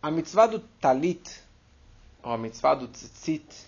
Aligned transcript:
A 0.00 0.12
mitzvah 0.12 0.46
do 0.46 0.60
talit, 0.80 1.42
ou 2.22 2.30
a 2.30 2.38
mitzvah 2.38 2.74
do 2.76 2.86
tzitzit, 2.86 3.66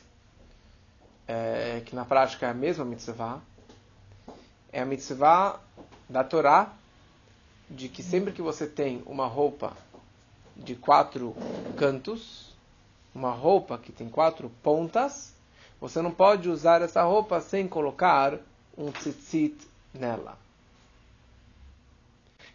é, 1.26 1.83
que 1.84 1.96
na 1.96 2.04
prática 2.04 2.46
é 2.46 2.50
a 2.50 2.54
mesma 2.54 2.84
mitzvah, 2.84 3.41
é 4.73 4.81
a 4.81 4.85
mitzvah 4.87 5.58
da 6.08 6.23
Torá, 6.23 6.73
de 7.69 7.89
que 7.89 8.01
sempre 8.01 8.32
que 8.32 8.41
você 8.41 8.69
tem 8.69 9.03
uma 9.07 9.27
roupa 9.27 9.77
de 10.57 10.77
quatro 10.77 11.35
cantos, 11.77 12.55
uma 13.12 13.33
roupa 13.33 13.77
que 13.77 13.91
tem 13.91 14.09
quatro 14.09 14.49
pontas, 14.62 15.35
você 15.81 16.01
não 16.01 16.12
pode 16.12 16.49
usar 16.49 16.81
essa 16.81 17.03
roupa 17.03 17.41
sem 17.41 17.67
colocar 17.67 18.39
um 18.79 18.93
tzitzit 18.93 19.57
nela. 19.93 20.39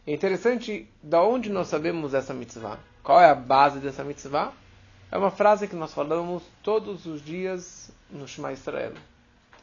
É 0.08 0.14
interessante 0.14 0.88
da 1.04 1.22
onde 1.22 1.50
nós 1.50 1.68
sabemos 1.68 2.14
essa 2.14 2.34
mitzvah. 2.34 2.80
Qual 3.06 3.22
é 3.22 3.30
a 3.30 3.36
base 3.36 3.78
dessa 3.78 4.04
mitzvah? 4.04 4.52
É 5.12 5.18
uma 5.18 5.30
frase 5.30 5.68
que 5.68 5.76
nós 5.76 5.94
falamos 5.94 6.42
todos 6.64 7.06
os 7.06 7.24
dias 7.24 7.92
no 8.10 8.28
Shema 8.28 8.52
Israel. 8.52 8.94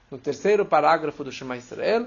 No 0.09 0.16
terceiro 0.16 0.64
parágrafo 0.64 1.24
do 1.24 1.33
Shema 1.33 1.56
Israel, 1.56 2.06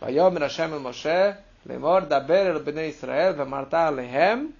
Vayomer 0.00 0.42
Hashem 0.42 0.72
el 0.72 0.80
Moshe, 0.80 1.36
Lemor 1.64 2.06
daber 2.06 2.48
el 2.48 2.58
bnei 2.58 2.88
Israel, 2.88 3.32
vemarta 3.34 3.86
alehem, 3.86 4.52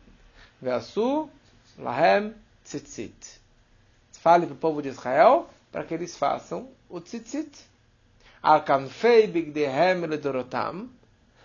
veasu 0.60 1.28
lahem 1.76 2.32
tzitzit. 2.64 3.40
Fale 4.12 4.46
para 4.46 4.54
o 4.54 4.58
povo 4.58 4.80
de 4.80 4.90
Israel 4.90 5.50
para 5.72 5.82
que 5.82 5.92
eles 5.92 6.16
façam 6.16 6.68
o 6.88 7.00
tzitzit. 7.00 7.52
Al 8.40 8.62
kanfei 8.62 9.26
bigdehem 9.26 10.06
ledorotam, 10.06 10.88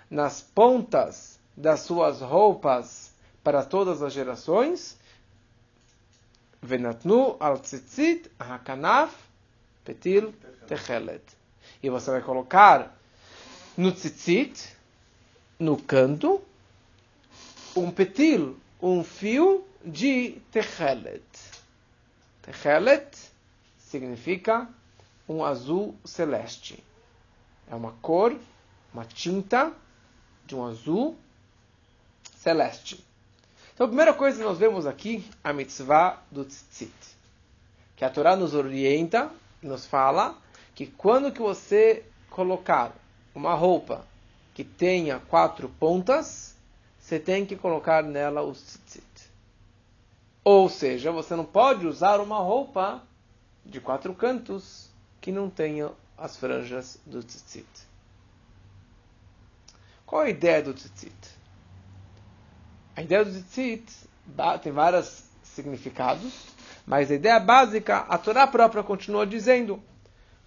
nas 0.07 0.40
pontas 0.40 1.40
das 1.57 1.80
suas 1.80 2.21
roupas 2.21 3.16
para 3.47 3.63
todas 3.63 4.01
as 4.01 4.11
gerações, 4.11 4.97
venatnu 6.61 7.37
al 7.39 7.57
tzitzit 7.59 8.29
hakanaf 8.37 9.13
petil 9.85 10.34
techelet. 10.67 11.23
E 11.81 11.89
você 11.89 12.12
vai 12.12 12.21
colocar 12.21 12.93
no 13.77 13.93
tzitzit, 13.93 14.76
no 15.57 15.81
canto, 15.81 16.41
um 17.73 17.89
petil, 17.89 18.59
um 18.81 19.01
fio 19.01 19.65
de 19.82 20.41
techelet. 20.51 21.23
Techelet 22.41 23.17
significa 23.79 24.67
um 25.26 25.45
azul 25.45 25.95
celeste. 26.04 26.84
É 27.71 27.76
uma 27.76 27.93
cor, 28.01 28.37
uma 28.93 29.05
tinta 29.05 29.71
de 30.45 30.54
um 30.54 30.65
azul 30.65 31.17
celeste. 32.35 33.07
Então, 33.77 33.85
a 33.85 33.89
primeira 33.89 34.11
coisa 34.11 34.39
que 34.39 34.43
nós 34.43 34.57
vemos 34.57 34.87
aqui, 34.87 35.23
a 35.43 35.53
mitzvah 35.53 36.20
do 36.31 36.43
tzitzit. 36.43 36.91
Que 37.95 38.03
a 38.03 38.09
Torá 38.09 38.35
nos 38.35 38.55
orienta, 38.55 39.29
nos 39.61 39.85
fala, 39.85 40.35
que 40.73 40.87
quando 40.87 41.31
que 41.31 41.39
você 41.39 42.03
colocar 42.31 42.91
uma 43.35 43.53
roupa 43.53 44.03
que 44.55 44.63
tenha 44.63 45.20
quatro 45.20 45.70
pontas, 45.70 46.55
você 46.99 47.20
tem 47.20 47.45
que 47.45 47.55
colocar 47.55 48.01
nela 48.01 48.41
o 48.41 48.51
tzitzit. 48.51 49.29
Ou 50.43 50.67
seja, 50.70 51.11
você 51.11 51.35
não 51.35 51.45
pode 51.45 51.85
usar 51.85 52.20
uma 52.20 52.39
roupa 52.39 53.03
de 53.63 53.79
quatro 53.79 54.11
cantos 54.15 54.89
que 55.21 55.31
não 55.31 55.51
tenha 55.51 55.91
as 56.17 56.35
franjas 56.35 56.99
do 57.05 57.21
tzitzit. 57.21 57.67
Qual 60.03 60.23
a 60.23 60.29
ideia 60.31 60.63
do 60.63 60.73
tzitzit? 60.73 61.37
A 62.98 63.03
ideia 63.03 63.23
do 63.23 63.29
tzitzit 63.29 63.85
tem 64.63 64.72
vários 64.72 65.23
significados, 65.44 66.47
mas 66.84 67.12
a 67.12 67.13
ideia 67.13 67.39
básica, 67.39 68.00
a 68.00 68.17
Torá 68.17 68.47
própria 68.47 68.81
continua 68.81 69.23
dizendo: 69.23 69.79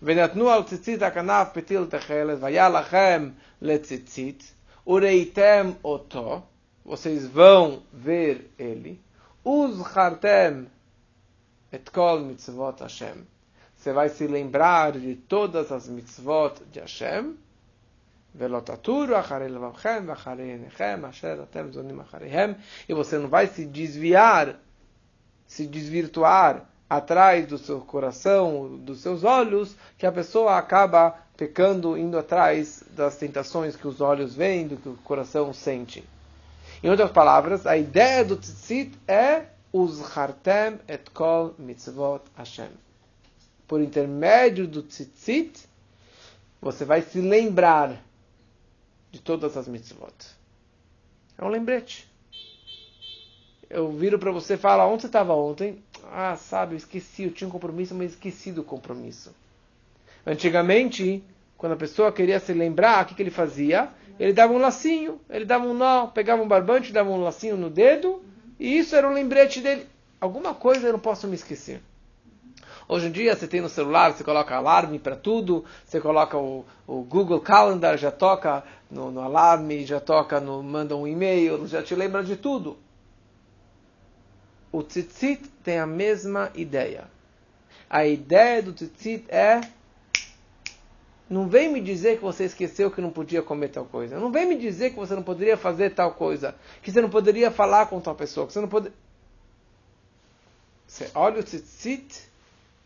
Venatnu 0.03 0.49
al 0.49 0.65
tzitzit 0.65 1.01
akanaf 1.01 1.53
petil 1.53 1.87
techeles 1.87 2.41
vayalachem 2.41 3.37
le 3.61 3.79
tzitzit 3.79 4.43
ureitem 4.85 5.77
oto. 5.81 6.43
Vocês 6.85 7.25
vão 7.29 7.85
ver 7.93 8.51
ele. 8.59 9.01
Uzhartem 9.45 10.67
et 11.71 11.89
kol 11.93 12.19
mitzvot 12.19 12.81
Hashem. 12.81 13.29
Você 13.77 13.93
vai 13.93 14.09
se 14.09 14.27
lembrar 14.27 14.99
de 14.99 15.15
todas 15.15 15.71
as 15.71 15.87
mitzvot 15.87 16.55
de 16.73 16.81
Hashem 16.81 17.37
e 22.89 22.95
você 22.95 23.19
não 23.19 23.29
vai 23.29 23.47
se 23.49 23.67
desviar, 23.67 24.61
se 25.47 25.67
desvirtuar 25.67 26.69
atrás 26.89 27.47
do 27.47 27.59
seu 27.59 27.81
coração, 27.81 28.79
dos 28.79 29.01
seus 29.01 29.25
olhos, 29.25 29.77
que 29.99 30.07
a 30.07 30.13
pessoa 30.13 30.57
acaba 30.57 31.17
pecando, 31.37 31.97
indo 31.97 32.19
atrás 32.19 32.85
das 32.91 33.17
tentações 33.17 33.75
que 33.75 33.89
os 33.89 34.01
olhos 34.01 34.35
veem, 34.35 34.69
do 34.69 34.77
que 34.77 34.89
o 34.89 34.97
coração 34.97 35.53
sente. 35.53 36.05
Em 36.83 36.89
outras 36.89 37.11
palavras, 37.11 37.67
a 37.67 37.77
ideia 37.77 38.25
do 38.25 38.37
tzitzit 38.37 38.93
é 39.07 39.47
os 39.73 40.01
hartem 40.17 40.79
et 40.89 41.11
kol 41.13 41.55
mitzvot 41.59 42.23
Hashem. 42.37 42.71
Por 43.67 43.81
intermédio 43.81 44.67
do 44.67 44.83
tzitzit, 44.83 45.69
você 46.61 46.85
vai 46.85 47.03
se 47.03 47.21
lembrar 47.21 48.03
de 49.11 49.21
todas 49.21 49.57
as 49.57 49.67
mitzvot. 49.67 50.15
É 51.37 51.45
um 51.45 51.49
lembrete. 51.49 52.09
Eu 53.69 53.91
viro 53.91 54.19
para 54.19 54.33
você 54.33 54.55
e 54.55 54.57
falo, 54.57 54.91
onde 54.93 55.03
você 55.03 55.07
estava 55.07 55.35
ontem? 55.35 55.83
Ah, 56.13 56.37
sabe, 56.37 56.75
eu 56.75 56.79
esqueci, 56.79 57.25
eu 57.25 57.33
tinha 57.33 57.47
um 57.47 57.51
compromisso, 57.51 57.95
mas 57.95 58.13
esqueci 58.13 58.51
do 58.51 58.65
compromisso. 58.65 59.35
Antigamente, 60.27 61.23
quando 61.57 61.73
a 61.73 61.77
pessoa 61.77 62.11
queria 62.13 62.41
se 62.41 62.53
lembrar, 62.53 63.05
o 63.05 63.09
que, 63.09 63.15
que 63.15 63.23
ele 63.23 63.31
fazia? 63.31 63.89
Ele 64.19 64.33
dava 64.33 64.53
um 64.53 64.59
lacinho, 64.59 65.21
ele 65.31 65.45
dava 65.45 65.65
um 65.67 65.73
nó, 65.73 66.09
pegava 66.09 66.43
um 66.43 66.49
barbante, 66.49 66.93
dava 66.93 67.11
um 67.11 67.23
lacinho 67.23 67.57
no 67.57 67.71
dedo, 67.71 68.23
e 68.59 68.77
isso 68.77 68.95
era 68.95 69.09
um 69.09 69.13
lembrete 69.13 69.61
dele. 69.61 69.87
Alguma 70.21 70.53
coisa 70.53 70.89
eu 70.89 70.93
não 70.93 71.01
posso 71.01 71.27
me 71.27 71.35
esquecer. 71.35 71.81
Hoje 72.87 73.07
em 73.07 73.13
dia 73.13 73.37
você 73.37 73.47
tem 73.47 73.61
no 73.61 73.69
celular, 73.69 74.13
você 74.13 74.25
coloca 74.25 74.55
alarme 74.55 74.99
para 74.99 75.15
tudo, 75.15 75.65
você 75.87 76.01
coloca 76.01 76.37
o, 76.37 76.65
o, 76.87 77.03
Google 77.03 77.41
Calendar, 77.41 77.97
já 77.97 78.11
toca 78.11 78.65
no, 78.91 79.11
no 79.11 79.21
alarme, 79.21 79.87
já 79.87 80.01
toca 80.01 80.41
no, 80.41 80.63
manda 80.63 80.97
um 80.97 81.07
e-mail, 81.07 81.67
já 81.67 81.83
te 81.83 81.95
lembra 81.95 82.25
de 82.25 82.37
tudo 82.37 82.77
o 84.73 84.83
tzitzit 84.83 85.49
tem 85.65 85.79
a 85.79 85.87
mesma 85.87 86.51
ideia. 86.55 87.11
A 87.89 88.07
ideia 88.07 88.63
do 88.63 88.73
tzitzit 88.73 89.25
é 89.29 89.61
não 91.29 91.49
vem 91.49 91.73
me 91.73 91.81
dizer 91.81 92.17
que 92.17 92.23
você 92.23 92.45
esqueceu 92.45 92.91
que 92.91 93.01
não 93.01 93.11
podia 93.11 93.43
comer 93.43 93.69
tal 93.69 93.85
coisa. 93.85 94.19
Não 94.19 94.33
vem 94.33 94.47
me 94.47 94.57
dizer 94.57 94.91
que 94.91 94.97
você 94.97 95.15
não 95.15 95.23
poderia 95.23 95.57
fazer 95.57 95.91
tal 95.91 96.15
coisa. 96.15 96.57
Que 96.83 96.91
você 96.91 97.01
não 97.01 97.11
poderia 97.11 97.53
falar 97.53 97.87
com 97.87 98.01
tal 98.01 98.15
pessoa. 98.17 98.47
Que 98.47 98.53
você 98.53 98.61
não 98.61 98.69
pode... 98.69 98.91
Você 100.89 101.09
olha 101.15 101.39
o 101.39 101.43
tzitzit 101.43 102.29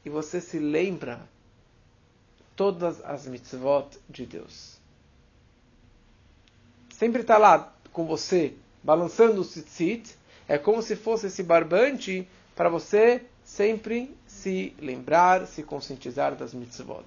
e 0.05 0.11
você 0.11 0.43
se 0.43 0.59
lembra 0.59 1.27
todas 2.55 3.03
as 3.03 3.27
mitzvot 3.27 3.99
de 4.11 4.27
Deus. 4.27 4.74
Sempre 7.05 7.21
está 7.21 7.37
lá 7.37 7.71
com 7.93 8.07
você, 8.07 8.55
balançando 8.83 9.43
o 9.43 9.45
tzitzit, 9.45 10.17
é 10.49 10.57
como 10.57 10.81
se 10.81 10.97
fosse 10.97 11.27
esse 11.27 11.43
barbante 11.43 12.27
para 12.57 12.71
você 12.71 13.27
sempre 13.45 14.17
se 14.27 14.75
lembrar, 14.79 15.47
se 15.47 15.63
conscientizar 15.63 16.35
das 16.35 16.55
mitzvot. 16.55 17.05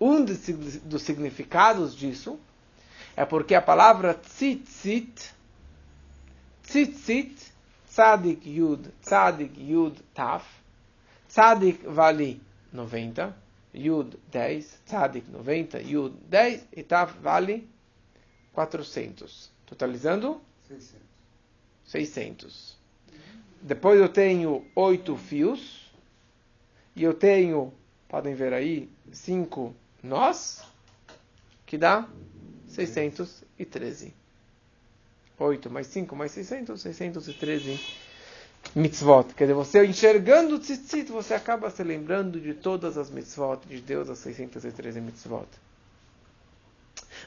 Um 0.00 0.24
dos 0.24 1.02
significados 1.02 1.92
disso 1.96 2.38
é 3.16 3.24
porque 3.24 3.56
a 3.56 3.60
palavra 3.60 4.14
tzitzit, 4.14 5.34
tzitzit, 6.62 7.52
tzadik 7.90 8.46
yud, 8.46 8.92
tzadik 9.02 9.58
yud 9.58 9.98
taf, 10.14 10.46
tzadik 11.28 11.82
vale 11.84 12.38
90, 12.72 13.34
yud 13.74 14.16
10, 14.30 14.82
tzadik 14.86 15.28
90, 15.28 15.80
yud 15.80 16.14
10 16.30 16.64
e 16.76 16.84
taf 16.84 17.12
vale 17.20 17.66
400. 18.58 19.52
Totalizando? 19.66 20.40
600. 20.66 21.00
600. 21.84 22.76
Depois 23.62 24.00
eu 24.00 24.08
tenho 24.08 24.66
oito 24.74 25.16
fios. 25.16 25.88
E 26.96 27.04
eu 27.04 27.14
tenho, 27.14 27.72
podem 28.08 28.34
ver 28.34 28.52
aí, 28.52 28.90
cinco 29.12 29.72
nós, 30.02 30.64
que 31.64 31.78
dá 31.78 32.08
613. 32.66 34.12
8 35.38 35.70
mais 35.70 35.86
5 35.86 36.16
mais 36.16 36.32
600, 36.32 36.80
613 36.80 37.80
mitzvot. 38.74 39.34
Quer 39.36 39.44
dizer, 39.44 39.54
você 39.54 39.86
enxergando 39.86 40.56
o 40.56 40.58
tzitzit, 40.58 41.12
você 41.12 41.32
acaba 41.32 41.70
se 41.70 41.84
lembrando 41.84 42.40
de 42.40 42.54
todas 42.54 42.98
as 42.98 43.08
mitzvot 43.08 43.60
de 43.68 43.80
Deus, 43.80 44.10
as 44.10 44.18
613 44.18 45.00
mitzvot. 45.00 45.46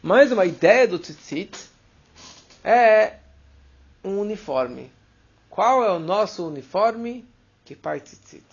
Mais 0.03 0.31
uma 0.31 0.45
ideia 0.45 0.88
do 0.88 0.98
tzitzit 0.98 1.69
é 2.63 3.18
um 4.03 4.19
uniforme. 4.19 4.92
Qual 5.48 5.83
é 5.83 5.92
o 5.92 6.00
nosso 6.00 6.48
uniforme? 6.48 7.24
Que 7.63 7.75
pai 7.75 8.00
tzitzit. 8.00 8.44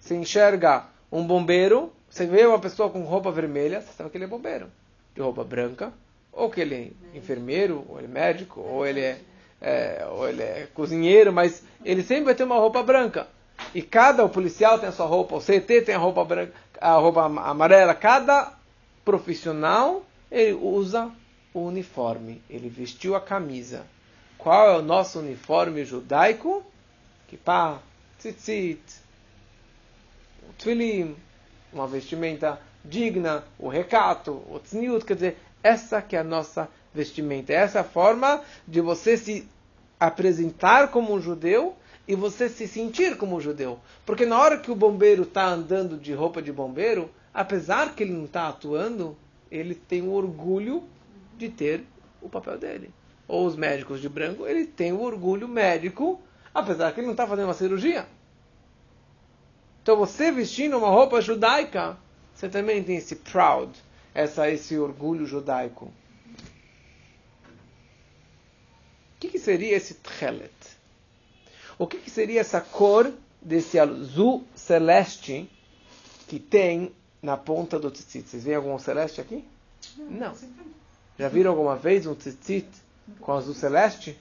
Você 0.00 0.16
enxerga 0.16 0.84
um 1.12 1.24
bombeiro, 1.24 1.92
você 2.10 2.26
vê 2.26 2.44
uma 2.44 2.58
pessoa 2.58 2.90
com 2.90 3.04
roupa 3.04 3.30
vermelha, 3.30 3.80
você 3.80 3.92
sabe 3.92 4.10
que 4.10 4.16
ele 4.16 4.24
é 4.24 4.26
bombeiro. 4.26 4.68
De 5.14 5.20
roupa 5.20 5.44
branca, 5.44 5.92
ou 6.32 6.50
que 6.50 6.60
ele 6.60 6.74
é 7.14 7.16
enfermeiro, 7.16 7.84
ou 7.88 7.96
ele 7.98 8.08
é 8.08 8.10
médico, 8.10 8.60
ou 8.60 8.84
ele 8.84 9.02
é, 9.02 9.20
é, 9.60 10.06
ou 10.10 10.28
ele 10.28 10.42
é 10.42 10.68
cozinheiro, 10.74 11.32
mas 11.32 11.62
ele 11.84 12.02
sempre 12.02 12.24
vai 12.24 12.34
ter 12.34 12.42
uma 12.42 12.58
roupa 12.58 12.82
branca. 12.82 13.28
E 13.72 13.80
cada 13.80 14.24
o 14.24 14.28
policial 14.28 14.76
tem 14.80 14.88
a 14.88 14.92
sua 14.92 15.06
roupa, 15.06 15.36
o 15.36 15.40
CT 15.40 15.82
tem 15.82 15.94
a 15.94 15.98
roupa 15.98 16.24
branca, 16.24 16.52
a 16.80 16.94
roupa 16.94 17.22
amarela. 17.22 17.94
Cada 17.94 18.52
profissional 19.04 20.02
ele 20.30 20.52
usa 20.54 21.10
o 21.52 21.60
uniforme, 21.60 22.42
ele 22.48 22.68
vestiu 22.68 23.14
a 23.14 23.20
camisa. 23.20 23.86
Qual 24.36 24.68
é 24.70 24.78
o 24.78 24.82
nosso 24.82 25.18
uniforme 25.18 25.84
judaico? 25.84 26.64
Kippah, 27.28 27.80
tzitzit, 28.18 28.80
tfilim, 30.58 31.16
uma 31.72 31.86
vestimenta 31.86 32.60
digna, 32.84 33.44
o 33.58 33.68
recato, 33.68 34.42
o 34.48 34.60
tzniut, 34.60 35.04
quer 35.04 35.14
dizer, 35.14 35.38
essa 35.62 36.00
que 36.00 36.14
é 36.14 36.20
a 36.20 36.24
nossa 36.24 36.68
vestimenta, 36.94 37.52
essa 37.52 37.78
é 37.78 37.80
a 37.80 37.84
forma 37.84 38.42
de 38.66 38.80
você 38.80 39.16
se 39.16 39.48
apresentar 39.98 40.88
como 40.88 41.12
um 41.12 41.20
judeu 41.20 41.74
e 42.06 42.14
você 42.14 42.48
se 42.48 42.68
sentir 42.68 43.16
como 43.16 43.36
um 43.36 43.40
judeu. 43.40 43.78
Porque 44.04 44.24
na 44.24 44.38
hora 44.38 44.58
que 44.58 44.70
o 44.70 44.76
bombeiro 44.76 45.24
está 45.24 45.46
andando 45.46 45.96
de 45.96 46.12
roupa 46.12 46.40
de 46.40 46.52
bombeiro, 46.52 47.10
apesar 47.34 47.94
que 47.94 48.02
ele 48.02 48.12
não 48.12 48.26
está 48.26 48.48
atuando, 48.48 49.16
ele 49.50 49.74
tem 49.74 50.02
o 50.02 50.12
orgulho 50.12 50.84
de 51.36 51.48
ter 51.48 51.84
o 52.20 52.28
papel 52.28 52.58
dele. 52.58 52.90
Ou 53.28 53.46
os 53.46 53.56
médicos 53.56 54.00
de 54.00 54.08
branco, 54.08 54.46
ele 54.46 54.66
tem 54.66 54.92
o 54.92 55.00
orgulho 55.00 55.48
médico, 55.48 56.20
apesar 56.54 56.92
que 56.92 57.00
ele 57.00 57.06
não 57.06 57.14
está 57.14 57.26
fazendo 57.26 57.46
uma 57.46 57.54
cirurgia. 57.54 58.06
Então 59.82 59.96
você 59.96 60.32
vestindo 60.32 60.76
uma 60.76 60.88
roupa 60.88 61.20
judaica, 61.20 61.96
você 62.34 62.48
também 62.48 62.82
tem 62.82 62.96
esse 62.96 63.16
proud, 63.16 63.72
essa, 64.14 64.50
esse 64.50 64.76
orgulho 64.78 65.26
judaico. 65.26 65.86
O 69.16 69.18
que, 69.20 69.28
que 69.28 69.38
seria 69.38 69.76
esse 69.76 69.94
tchelet? 69.94 70.52
O 71.78 71.86
que, 71.86 71.98
que 71.98 72.10
seria 72.10 72.40
essa 72.40 72.60
cor 72.60 73.12
desse 73.40 73.78
azul 73.78 74.44
celeste 74.54 75.48
que 76.26 76.38
tem 76.38 76.92
na 77.26 77.36
ponta 77.36 77.76
do 77.76 77.90
tzitzit? 77.90 78.28
Vocês 78.28 78.44
veem 78.44 78.56
algum 78.56 78.78
celeste 78.78 79.20
aqui? 79.20 79.44
Não. 79.98 80.32
Já 81.18 81.28
viram 81.28 81.50
alguma 81.50 81.74
vez 81.74 82.06
um 82.06 82.14
tzitzit 82.14 82.68
com 83.20 83.32
azul 83.32 83.52
celeste? 83.52 84.16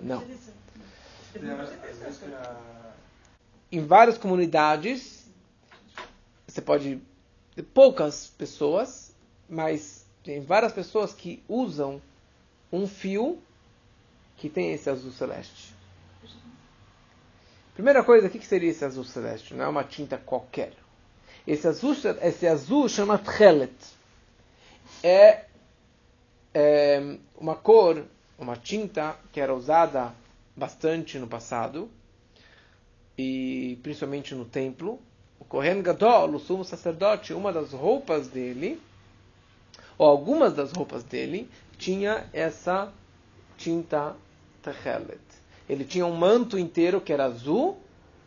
Não. 0.00 0.24
Em 3.70 3.84
várias 3.84 4.16
comunidades, 4.16 5.26
você 6.46 6.62
pode. 6.62 6.98
Poucas 7.74 8.32
pessoas, 8.38 9.12
mas 9.48 10.06
tem 10.24 10.40
várias 10.40 10.72
pessoas 10.72 11.12
que 11.12 11.42
usam 11.46 12.00
um 12.72 12.88
fio 12.88 13.38
que 14.38 14.48
tem 14.48 14.72
esse 14.72 14.88
azul 14.88 15.12
celeste. 15.12 15.74
Primeira 17.74 18.02
coisa, 18.02 18.28
o 18.28 18.30
que 18.30 18.44
seria 18.44 18.70
esse 18.70 18.84
azul 18.84 19.04
celeste? 19.04 19.52
Não 19.52 19.64
é 19.64 19.68
uma 19.68 19.84
tinta 19.84 20.16
qualquer. 20.16 20.72
Esse 21.46 21.68
azul, 21.68 21.94
esse 22.22 22.46
azul 22.46 22.88
chama 22.88 23.18
tchelet. 23.18 23.74
É, 25.02 25.44
é 26.52 27.18
uma 27.36 27.54
cor, 27.54 28.04
uma 28.38 28.56
tinta 28.56 29.16
que 29.32 29.40
era 29.40 29.54
usada 29.54 30.14
bastante 30.56 31.18
no 31.18 31.26
passado, 31.26 31.90
e 33.18 33.78
principalmente 33.82 34.34
no 34.34 34.44
templo. 34.44 34.98
O 35.38 35.44
Kohen 35.44 35.82
Gadol, 35.82 36.30
o 36.30 36.38
sumo 36.38 36.64
sacerdote, 36.64 37.34
uma 37.34 37.52
das 37.52 37.72
roupas 37.72 38.28
dele, 38.28 38.80
ou 39.98 40.08
algumas 40.08 40.54
das 40.54 40.72
roupas 40.72 41.04
dele, 41.04 41.50
tinha 41.76 42.26
essa 42.32 42.92
tinta 43.58 44.16
tchelet 44.62 45.20
ele 45.68 45.84
tinha 45.84 46.04
um 46.04 46.14
manto 46.14 46.58
inteiro 46.58 47.00
que 47.00 47.12
era 47.12 47.24
azul, 47.24 47.78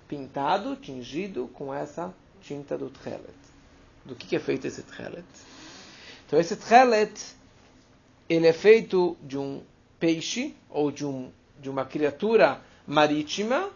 pintado, 0.08 0.76
tingido 0.76 1.48
com 1.54 1.74
essa 1.74 2.14
tinta 2.42 2.78
do 2.78 2.90
tchelet. 2.90 3.38
Do 4.06 4.16
que, 4.16 4.36
é 4.36 4.40
feito 4.40 4.66
esse 4.68 4.84
tchelet? 4.84 5.26
Então 6.26 6.40
esse 6.40 6.56
tchelet, 6.56 7.36
ele 8.30 8.48
é 8.48 8.54
feito 8.54 9.18
de 9.22 9.38
um 9.38 9.64
peixe 10.00 10.56
ou 10.70 10.92
de, 10.92 11.06
um, 11.06 11.32
de 11.60 11.70
uma 11.70 11.86
criatura 11.86 12.62
marítima 12.86 13.70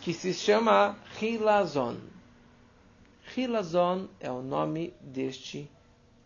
que 0.00 0.12
se 0.12 0.34
chama 0.34 0.98
Hilazon. 1.20 1.96
Hilazon 3.36 4.08
é 4.20 4.30
o 4.30 4.42
nome 4.42 4.92
deste 5.00 5.70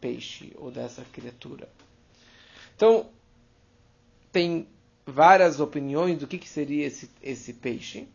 peixe 0.00 0.52
ou 0.56 0.70
dessa 0.70 1.04
criatura. 1.12 1.68
Então, 2.74 3.08
tem 4.32 4.68
várias 5.06 5.60
opiniões 5.60 6.18
do 6.18 6.26
que, 6.26 6.38
que 6.38 6.48
seria 6.48 6.86
esse, 6.86 7.10
esse 7.22 7.52
peixe. 7.54 8.08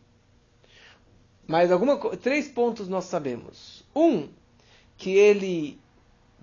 Mas 1.46 1.70
alguma, 1.70 1.98
três 2.16 2.48
pontos 2.48 2.88
nós 2.88 3.04
sabemos. 3.04 3.84
Um, 3.94 4.28
que 4.96 5.10
ele 5.16 5.78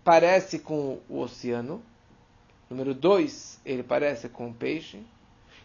parece 0.03 0.59
com 0.59 0.99
o 1.07 1.19
oceano. 1.19 1.81
Número 2.69 2.93
dois, 2.93 3.59
ele 3.65 3.83
parece 3.83 4.29
com 4.29 4.49
o 4.49 4.53
peixe. 4.53 5.01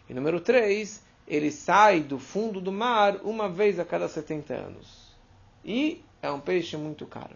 E 0.09 0.13
número 0.13 0.39
três, 0.39 1.03
ele 1.27 1.51
sai 1.51 1.99
do 1.99 2.17
fundo 2.17 2.61
do 2.61 2.71
mar 2.71 3.19
uma 3.23 3.49
vez 3.49 3.79
a 3.79 3.85
cada 3.85 4.07
70 4.07 4.53
anos. 4.53 5.15
E 5.63 6.01
é 6.21 6.31
um 6.31 6.39
peixe 6.39 6.77
muito 6.77 7.05
caro. 7.05 7.35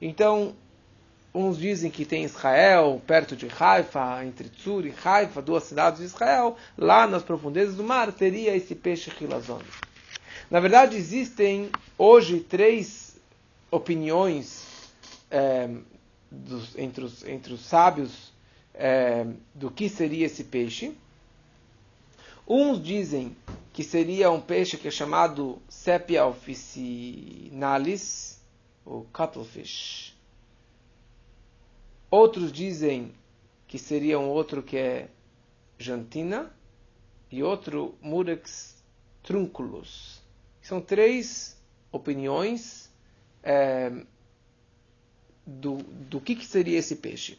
Então, 0.00 0.54
Uns 1.34 1.58
dizem 1.58 1.90
que 1.90 2.06
tem 2.06 2.24
Israel, 2.24 3.02
perto 3.06 3.36
de 3.36 3.46
Haifa, 3.60 4.24
entre 4.24 4.48
Tzur 4.48 4.86
e 4.86 4.94
Haifa, 5.04 5.42
duas 5.42 5.64
cidades 5.64 6.00
de 6.00 6.06
Israel, 6.06 6.56
lá 6.76 7.06
nas 7.06 7.22
profundezas 7.22 7.76
do 7.76 7.84
mar, 7.84 8.10
teria 8.12 8.56
esse 8.56 8.74
peixe 8.74 9.12
Hilazon. 9.20 9.60
Na 10.50 10.60
verdade, 10.60 10.96
existem 10.96 11.70
hoje 11.96 12.40
três 12.40 13.16
opiniões 13.70 14.66
é, 15.30 15.68
dos, 16.30 16.76
entre, 16.78 17.04
os, 17.04 17.22
entre 17.24 17.52
os 17.52 17.60
sábios 17.60 18.32
é, 18.72 19.26
do 19.54 19.70
que 19.70 19.88
seria 19.88 20.26
esse 20.26 20.44
peixe. 20.44 20.96
Uns 22.46 22.82
dizem 22.82 23.36
que 23.74 23.84
seria 23.84 24.30
um 24.30 24.40
peixe 24.40 24.78
que 24.78 24.88
é 24.88 24.90
chamado 24.90 25.60
Sepia 25.68 26.24
officinalis, 26.26 27.48
ou 28.86 29.06
cuttlefish 29.12 30.16
Outros 32.10 32.50
dizem 32.50 33.12
que 33.66 33.78
seria 33.78 34.18
um 34.18 34.30
outro 34.30 34.62
que 34.62 34.78
é 34.78 35.10
jantina 35.78 36.50
e 37.30 37.42
outro 37.42 37.94
murex 38.00 38.82
trunculus. 39.22 40.17
São 40.68 40.82
três 40.82 41.56
opiniões 41.90 42.90
é, 43.42 43.90
do, 45.46 45.76
do 45.78 46.20
que, 46.20 46.34
que 46.36 46.44
seria 46.44 46.78
esse 46.78 46.96
peixe. 46.96 47.38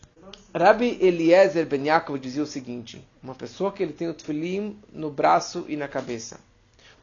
Rabbi 0.52 0.98
Eliezer 1.00 1.68
Ben 1.68 1.86
Yaakov 1.86 2.18
dizia 2.18 2.42
o 2.42 2.48
seguinte: 2.48 3.00
uma 3.22 3.36
pessoa 3.36 3.72
que 3.72 3.84
ele 3.84 3.94
tem 3.94 4.10
o 4.10 4.16
tefilim 4.16 4.80
no 4.92 5.12
braço 5.12 5.64
e 5.68 5.78
na 5.78 5.88
cabeça. 5.88 6.40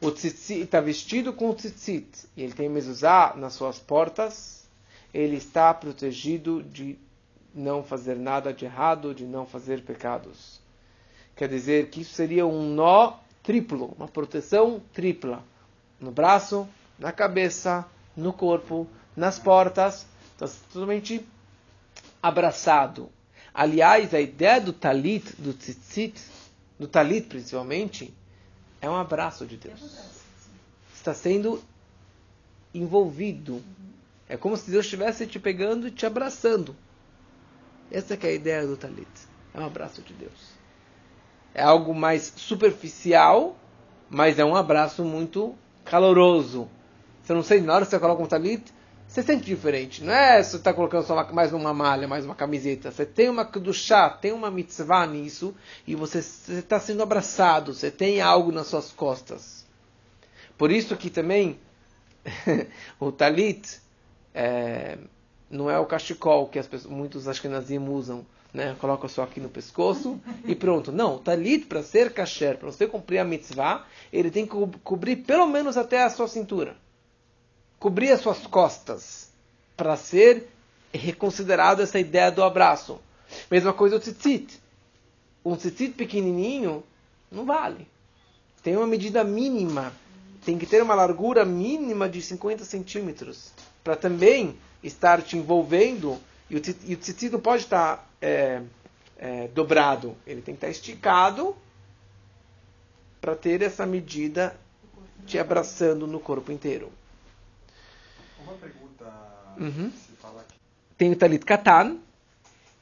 O 0.01 0.11
tzitzit 0.11 0.63
está 0.63 0.81
vestido 0.81 1.31
com 1.31 1.49
o 1.49 1.53
tzitzit 1.53 2.27
e 2.35 2.43
ele 2.43 2.51
tem 2.51 2.67
mezuzá 2.67 3.33
nas 3.37 3.53
suas 3.53 3.79
portas. 3.79 4.67
Ele 5.13 5.37
está 5.37 5.73
protegido 5.73 6.61
de 6.61 6.97
não 7.55 7.81
fazer 7.81 8.17
nada 8.17 8.53
de 8.53 8.65
errado, 8.65 9.15
de 9.15 9.23
não 9.23 9.45
fazer 9.45 9.81
pecados. 9.81 10.59
Quer 11.37 11.47
dizer 11.47 11.89
que 11.89 12.01
isso 12.01 12.15
seria 12.15 12.45
um 12.45 12.75
nó 12.75 13.13
triplo, 13.41 13.93
uma 13.97 14.09
proteção 14.09 14.81
tripla. 14.91 15.41
No 15.99 16.11
braço, 16.11 16.67
na 16.97 17.11
cabeça, 17.11 17.85
no 18.15 18.33
corpo, 18.33 18.87
nas 19.15 19.39
portas. 19.39 20.05
Está 20.33 20.47
totalmente 20.71 21.25
abraçado. 22.21 23.09
Aliás, 23.53 24.13
a 24.13 24.21
ideia 24.21 24.61
do 24.61 24.71
talit, 24.71 25.33
do 25.39 25.53
tzitzit, 25.53 26.21
do 26.77 26.87
talit 26.87 27.27
principalmente, 27.27 28.13
é 28.79 28.89
um 28.89 28.95
abraço 28.95 29.45
de 29.45 29.57
Deus. 29.57 29.97
Está 30.93 31.13
sendo 31.13 31.63
envolvido. 32.73 33.63
É 34.29 34.37
como 34.37 34.55
se 34.57 34.69
Deus 34.69 34.85
estivesse 34.85 35.25
te 35.25 35.39
pegando 35.39 35.87
e 35.87 35.91
te 35.91 36.05
abraçando. 36.05 36.75
Essa 37.89 38.13
é 38.13 38.27
a 38.27 38.31
ideia 38.31 38.67
do 38.67 38.77
talit. 38.77 39.07
É 39.53 39.59
um 39.59 39.65
abraço 39.65 40.01
de 40.01 40.13
Deus. 40.13 40.57
É 41.53 41.63
algo 41.63 41.95
mais 41.95 42.33
superficial, 42.35 43.57
mas 44.09 44.37
é 44.37 44.45
um 44.45 44.55
abraço 44.55 45.03
muito 45.03 45.55
caloroso. 45.89 46.69
Você 47.23 47.33
não 47.33 47.43
sei, 47.43 47.61
na 47.61 47.75
hora 47.75 47.85
que 47.85 47.91
você 47.91 47.99
coloca 47.99 48.23
um 48.23 48.27
talit, 48.27 48.73
você 49.07 49.23
sente 49.23 49.45
diferente. 49.45 50.03
Não 50.03 50.13
é 50.13 50.43
você 50.43 50.57
está 50.57 50.73
colocando 50.73 51.05
só 51.05 51.13
uma, 51.13 51.23
mais 51.31 51.53
uma 51.53 51.73
malha, 51.73 52.07
mais 52.07 52.25
uma 52.25 52.35
camiseta. 52.35 52.91
Você 52.91 53.05
tem 53.05 53.29
uma 53.29 53.49
chá, 53.73 54.09
tem 54.09 54.31
uma 54.31 54.51
mitzvah 54.51 55.07
nisso, 55.07 55.55
e 55.85 55.95
você 55.95 56.19
está 56.19 56.79
sendo 56.79 57.01
abraçado, 57.03 57.73
você 57.73 57.89
tem 57.89 58.21
algo 58.21 58.51
nas 58.51 58.67
suas 58.67 58.91
costas. 58.91 59.65
Por 60.57 60.71
isso 60.71 60.95
que 60.97 61.09
também 61.09 61.59
o 62.99 63.11
talit 63.11 63.79
é, 64.33 64.97
não 65.49 65.69
é 65.69 65.79
o 65.79 65.85
cachecol 65.85 66.47
que 66.47 66.59
as 66.59 66.67
pessoas, 66.67 66.93
muitos 66.93 67.27
ashkenazim 67.27 67.79
usam, 67.79 68.25
né? 68.53 68.75
Coloca 68.79 69.07
só 69.07 69.23
aqui 69.23 69.39
no 69.39 69.49
pescoço 69.49 70.19
e 70.45 70.55
pronto. 70.55 70.91
Não, 70.91 71.17
talit 71.17 71.65
para 71.65 71.83
ser 71.83 72.13
kasher, 72.13 72.57
para 72.57 72.71
você 72.71 72.87
cumprir 72.87 73.19
a 73.19 73.23
mitzvah, 73.23 73.85
ele 74.11 74.31
tem 74.31 74.45
que 74.45 74.51
co 74.51 74.69
cobrir 74.83 75.17
pelo 75.17 75.47
menos 75.47 75.77
até 75.77 76.03
a 76.03 76.09
sua 76.09 76.27
cintura. 76.27 76.75
Cobrir 77.79 78.11
as 78.11 78.21
suas 78.21 78.45
costas 78.47 79.31
para 79.75 79.95
ser 79.95 80.49
reconsiderado 80.93 81.81
essa 81.81 81.99
ideia 81.99 82.31
do 82.31 82.43
abraço. 82.43 82.99
Mesma 83.51 83.73
coisa 83.73 83.97
o 83.97 83.99
tzitzit. 83.99 84.59
Um 85.45 85.55
tzitzit 85.55 85.93
pequenininho 85.93 86.83
não 87.31 87.45
vale. 87.45 87.87
Tem 88.63 88.75
uma 88.75 88.87
medida 88.87 89.23
mínima 89.23 89.93
tem 90.47 90.57
que 90.57 90.65
ter 90.65 90.81
uma 90.81 90.95
largura 90.95 91.43
mínima 91.43 92.07
de 92.07 92.21
50 92.21 92.63
centímetros 92.63 93.51
para 93.83 93.97
também 93.97 94.57
estar 94.81 95.21
te 95.21 95.35
envolvendo 95.35 96.17
e 96.49 96.55
o, 96.55 96.61
e 96.85 96.93
o 96.93 96.97
tecido 96.97 97.37
pode 97.37 97.63
estar 97.63 98.09
é, 98.21 98.61
é, 99.17 99.49
dobrado, 99.49 100.15
ele 100.25 100.41
tem 100.41 100.55
que 100.55 100.59
estar 100.65 100.69
esticado 100.69 101.53
para 103.19 103.35
ter 103.35 103.61
essa 103.61 103.85
medida 103.85 104.57
te 105.25 105.37
abraçando 105.37 106.07
no 106.07 106.17
corpo 106.17 106.49
inteiro. 106.49 106.93
Uma 108.41 108.53
pergunta 108.53 109.05
uhum. 109.57 109.91
se 109.91 110.13
fala 110.13 110.39
aqui. 110.39 110.55
Tem 110.97 111.11
o 111.11 111.15
talit 111.17 111.43
katan, 111.43 111.97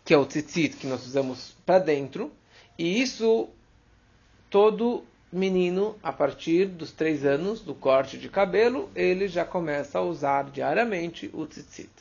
que 0.04 0.14
é 0.14 0.18
o 0.20 0.26
tzitzit 0.28 0.78
que 0.78 0.86
nós 0.86 1.04
usamos 1.04 1.56
para 1.66 1.80
dentro, 1.80 2.32
e 2.78 3.02
isso 3.02 3.50
todo 4.52 5.04
menino, 5.36 5.98
a 6.02 6.14
partir 6.14 6.66
dos 6.66 6.92
três 6.92 7.26
anos 7.26 7.62
do 7.62 7.76
corte 7.76 8.18
de 8.18 8.30
cabelo, 8.30 8.90
ele 8.96 9.28
já 9.28 9.44
começa 9.44 10.00
a 10.00 10.02
usar 10.02 10.50
diariamente 10.50 11.30
o 11.34 11.46
tzitzit. 11.46 11.92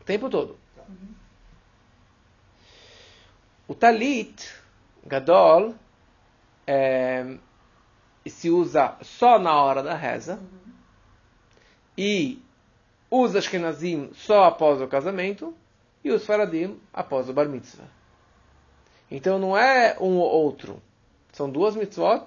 O 0.00 0.04
tempo 0.04 0.28
todo. 0.28 0.58
Uhum. 0.88 1.14
O 3.68 3.74
talit, 3.74 4.52
gadol, 5.06 5.74
é, 6.66 7.36
se 8.26 8.50
usa 8.50 8.96
só 9.00 9.38
na 9.38 9.54
hora 9.54 9.82
da 9.82 9.94
reza. 9.94 10.34
Uhum. 10.34 10.72
E 11.96 12.42
os 13.10 13.34
Ashkenazim 13.36 14.10
só 14.14 14.44
após 14.44 14.80
o 14.80 14.88
casamento. 14.88 15.54
E 16.04 16.10
os 16.10 16.26
Faradim 16.26 16.80
após 16.92 17.28
o 17.28 17.32
bar 17.32 17.48
mitzvah. 17.48 17.86
Então 19.08 19.38
não 19.38 19.56
é 19.56 19.96
um 20.00 20.16
ou 20.16 20.28
outro. 20.28 20.82
São 21.32 21.50
duas 21.50 21.74
mitzvot 21.74 22.26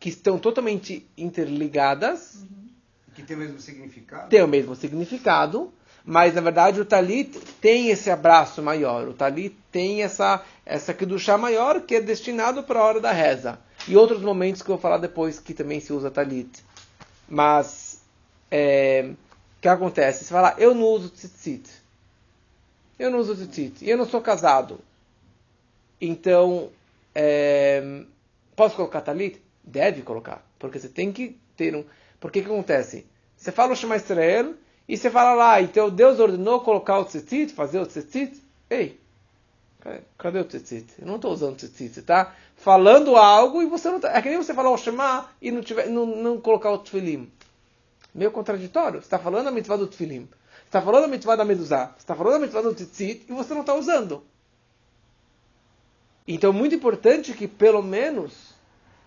que 0.00 0.08
estão 0.08 0.38
totalmente 0.38 1.06
interligadas. 1.16 2.34
Uhum. 2.34 2.68
Que 3.14 3.22
tem 3.22 3.36
o 3.36 3.38
mesmo 3.38 3.60
significado? 3.60 4.28
Tem 4.28 4.42
o 4.42 4.48
mesmo 4.48 4.74
significado, 4.74 5.72
mas 6.04 6.34
na 6.34 6.40
verdade 6.40 6.80
o 6.80 6.84
talit 6.84 7.38
tem 7.60 7.90
esse 7.90 8.10
abraço 8.10 8.62
maior. 8.62 9.06
O 9.08 9.14
talit 9.14 9.54
tem 9.70 10.02
essa 10.02 10.44
essa 10.66 10.94
kedushá 10.94 11.36
maior 11.36 11.82
que 11.82 11.96
é 11.96 12.00
destinado 12.00 12.62
para 12.62 12.80
a 12.80 12.84
hora 12.84 13.00
da 13.00 13.12
reza. 13.12 13.58
E 13.86 13.96
outros 13.96 14.22
momentos 14.22 14.62
que 14.62 14.70
eu 14.70 14.76
vou 14.76 14.82
falar 14.82 14.98
depois 14.98 15.38
que 15.38 15.52
também 15.52 15.78
se 15.78 15.92
usa 15.92 16.10
talit. 16.10 16.64
Mas 17.28 18.02
é, 18.50 19.10
o 19.58 19.60
que 19.60 19.68
acontece? 19.68 20.24
Você 20.24 20.32
fala, 20.32 20.54
eu 20.58 20.74
não 20.74 20.84
uso 20.84 21.10
tzitzit. 21.10 21.68
Eu 22.98 23.10
não 23.10 23.18
uso 23.18 23.34
tzitzit. 23.34 23.84
E 23.84 23.90
eu 23.90 23.96
não 23.96 24.06
sou 24.06 24.20
casado. 24.20 24.80
Então, 26.00 26.70
é, 27.14 28.04
Posso 28.56 28.76
colocar 28.76 29.00
talit? 29.00 29.40
Deve 29.62 30.02
colocar, 30.02 30.44
porque 30.58 30.78
você 30.78 30.88
tem 30.88 31.12
que 31.12 31.38
ter 31.56 31.74
um. 31.74 31.84
Porque 32.20 32.40
que 32.40 32.46
acontece? 32.46 33.06
Você 33.36 33.50
fala 33.50 33.72
o 33.72 33.76
Shema 33.76 33.96
Israel 33.96 34.54
e 34.88 34.96
você 34.96 35.10
fala 35.10 35.34
lá, 35.34 35.60
então 35.60 35.90
Deus 35.90 36.18
ordenou 36.18 36.60
colocar 36.60 36.98
o 36.98 37.04
tzitzit, 37.04 37.52
fazer 37.52 37.78
o 37.80 37.86
tzitzit. 37.86 38.40
Ei, 38.68 39.00
cadê 40.18 40.38
o 40.38 40.44
tzitzit? 40.44 40.86
Eu 40.98 41.06
não 41.06 41.16
estou 41.16 41.32
usando 41.32 41.56
tzitzit, 41.56 41.94
você 41.94 42.00
está 42.00 42.34
falando 42.56 43.16
algo 43.16 43.62
e 43.62 43.66
você 43.66 43.88
não 43.88 43.96
está. 43.96 44.16
É 44.16 44.22
que 44.22 44.28
nem 44.28 44.38
você 44.38 44.54
falar 44.54 44.70
o 44.70 44.78
Shema 44.78 45.28
e 45.40 45.50
não, 45.50 45.62
tiver, 45.62 45.88
não, 45.88 46.06
não 46.06 46.40
colocar 46.40 46.70
o 46.70 46.78
tfilim. 46.78 47.30
Meio 48.14 48.30
contraditório. 48.30 49.00
Você 49.00 49.06
está 49.06 49.18
falando 49.18 49.48
a 49.48 49.50
mitzvah 49.50 49.76
do 49.76 49.86
tfilim. 49.86 50.26
Você 50.26 50.66
está 50.66 50.82
falando 50.82 51.04
a 51.04 51.08
mitzvah 51.08 51.36
da 51.36 51.44
mezuzá. 51.44 51.88
Você 51.88 51.98
está 51.98 52.14
falando 52.14 52.36
a 52.36 52.38
mitzvah 52.38 52.62
do 52.62 52.74
tzitzit 52.74 53.24
e 53.28 53.32
você 53.32 53.54
não 53.54 53.62
está 53.62 53.74
usando. 53.74 54.22
Então, 56.26 56.54
muito 56.54 56.74
importante 56.74 57.34
que, 57.34 57.46
pelo 57.46 57.82
menos, 57.82 58.54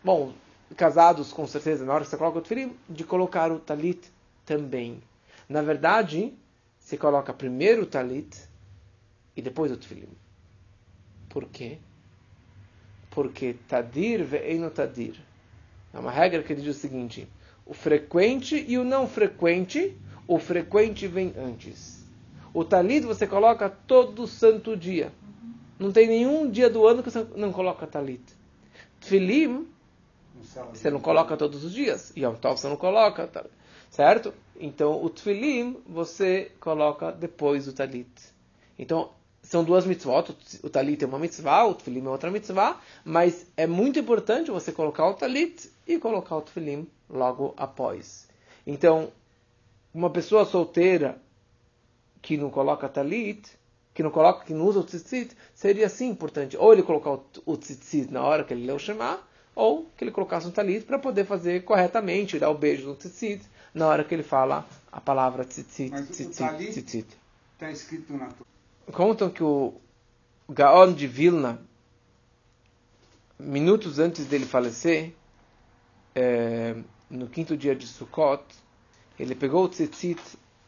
bom, 0.04 0.34
casados, 0.76 1.34
com 1.34 1.48
certeza, 1.48 1.84
na 1.84 1.94
hora 1.94 2.04
que 2.04 2.12
você 2.12 2.18
coloca 2.18 2.38
o 2.38 2.42
tefilim, 2.42 2.76
de 2.88 3.04
colocar 3.04 3.52
o 3.52 3.58
talit 3.60 4.12
também. 4.46 5.02
Na 5.50 5.64
verdade, 5.64 6.32
você 6.80 6.96
coloca 6.96 7.34
primeiro 7.34 7.84
o 7.84 7.86
talit 7.88 8.38
e 9.36 9.42
depois 9.42 9.72
o 9.72 9.78
tefilim. 9.78 10.10
Por 11.28 11.46
quê? 11.46 11.80
Porque 13.10 13.56
tadir 13.68 14.24
ve'eno 14.24 14.70
tadir. 14.70 15.20
É 15.92 15.98
uma 15.98 16.12
regra 16.12 16.44
que 16.44 16.54
diz 16.54 16.68
o 16.68 16.80
seguinte: 16.80 17.28
o 17.66 17.74
frequente 17.74 18.64
e 18.68 18.78
o 18.78 18.84
não 18.84 19.08
frequente, 19.08 19.98
o 20.28 20.38
frequente 20.38 21.08
vem 21.08 21.34
antes. 21.36 22.06
O 22.54 22.64
talit 22.64 23.06
você 23.06 23.26
coloca 23.26 23.70
todo 23.70 24.28
santo 24.28 24.78
dia. 24.78 25.12
Não 25.80 25.92
tem 25.92 26.08
nenhum 26.08 26.50
dia 26.50 26.70
do 26.70 26.88
ano 26.88 27.04
que 27.04 27.12
você 27.12 27.26
não 27.36 27.52
coloca 27.52 27.86
talit. 27.86 28.24
Tfilim, 29.00 29.68
você 30.74 30.90
não 30.90 31.00
coloca 31.00 31.38
todos 31.38 31.64
os 31.64 31.74
dias. 31.74 32.14
Yom 32.18 32.36
Tov 32.36 32.60
você 32.60 32.68
não 32.68 32.78
coloca, 32.78 33.28
tá? 33.28 33.46
certo? 33.90 34.34
Então, 34.60 35.04
o 35.04 35.10
tfilim 35.10 35.78
você 35.88 36.52
coloca 36.60 37.12
depois 37.12 37.66
do 37.66 37.74
talit. 37.74 38.10
Então, 38.78 39.12
são 39.42 39.64
duas 39.64 39.86
mitzvot. 39.86 40.36
O 40.64 40.70
talit 40.70 41.04
é 41.04 41.08
uma 41.08 41.20
mitzvah, 41.20 41.66
o 41.66 41.74
tfilim 41.74 42.06
é 42.06 42.10
outra 42.10 42.30
mitzvah. 42.30 42.80
Mas 43.06 43.46
é 43.56 43.66
muito 43.66 44.00
importante 44.00 44.52
você 44.52 44.72
colocar 44.72 45.08
o 45.08 45.14
talit 45.14 45.72
e 45.88 45.98
colocar 46.00 46.38
o 46.38 46.42
tfilim 46.42 46.88
logo 47.10 47.54
após. 47.56 48.28
Então, 48.66 49.12
uma 49.94 50.10
pessoa 50.10 50.46
solteira 50.46 51.22
que 52.22 52.36
não 52.36 52.50
coloca 52.50 52.90
talit, 52.90 53.57
que 53.98 54.04
não 54.04 54.12
coloca, 54.12 54.46
que 54.46 54.54
não 54.54 54.64
usa 54.68 54.80
o 54.80 54.84
tzitzit, 54.84 55.36
seria 55.56 55.90
sim 55.90 56.10
importante. 56.10 56.56
Ou 56.56 56.72
ele 56.72 56.84
colocar 56.84 57.14
o, 57.14 57.26
o 57.48 57.58
tzitzit 57.58 58.14
na 58.14 58.22
hora 58.22 58.44
que 58.44 58.54
ele 58.54 58.64
lê 58.64 58.72
o 58.72 58.78
Shema, 58.78 59.20
ou 59.56 59.90
que 59.98 60.04
ele 60.04 60.12
colocasse 60.12 60.46
um 60.46 60.52
talit 60.52 60.86
para 60.86 61.00
poder 61.00 61.26
fazer 61.26 61.64
corretamente, 61.64 62.38
dar 62.38 62.52
o 62.52 62.54
beijo 62.54 62.86
no 62.86 62.94
tzitzit, 62.94 63.44
na 63.74 63.88
hora 63.88 64.04
que 64.04 64.14
ele 64.14 64.22
fala 64.22 64.68
a 64.92 65.02
palavra 65.02 65.44
tzitzit, 65.44 65.90
Mas 65.90 66.10
tzitzit, 66.10 66.70
tzitzit. 66.74 67.08
Está 67.54 67.72
escrito 67.72 68.14
na 68.14 68.30
Contam 68.94 69.32
que 69.32 69.42
o 69.42 69.74
Gaon 70.48 70.94
de 70.94 71.08
Vilna, 71.08 71.60
minutos 73.40 73.98
antes 73.98 74.28
dele 74.28 74.46
falecer, 74.46 75.12
é, 76.14 76.76
no 77.10 77.28
quinto 77.28 77.58
dia 77.58 77.76
de 77.76 77.88
Sukkot, 77.88 78.44
ele 79.20 79.34
pegou 79.34 79.66
o 79.66 79.68
tzitzit 79.68 80.22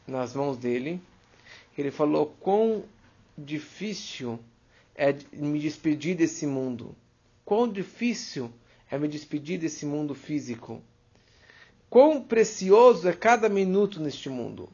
nas 0.07 0.33
mãos 0.33 0.57
dele, 0.57 0.99
ele 1.77 1.91
falou 1.91 2.35
quão 2.39 2.83
difícil 3.43 4.39
é 4.95 5.15
me 5.31 5.59
despedir 5.59 6.15
desse 6.15 6.45
mundo. 6.45 6.95
Quão 7.45 7.71
difícil 7.71 8.51
é 8.91 8.97
me 8.97 9.07
despedir 9.07 9.57
desse 9.57 9.85
mundo 9.85 10.13
físico. 10.13 10.81
Quão 11.89 12.21
precioso 12.21 13.07
é 13.07 13.13
cada 13.13 13.47
minuto 13.47 13.99
neste 13.99 14.29
mundo. 14.29 14.69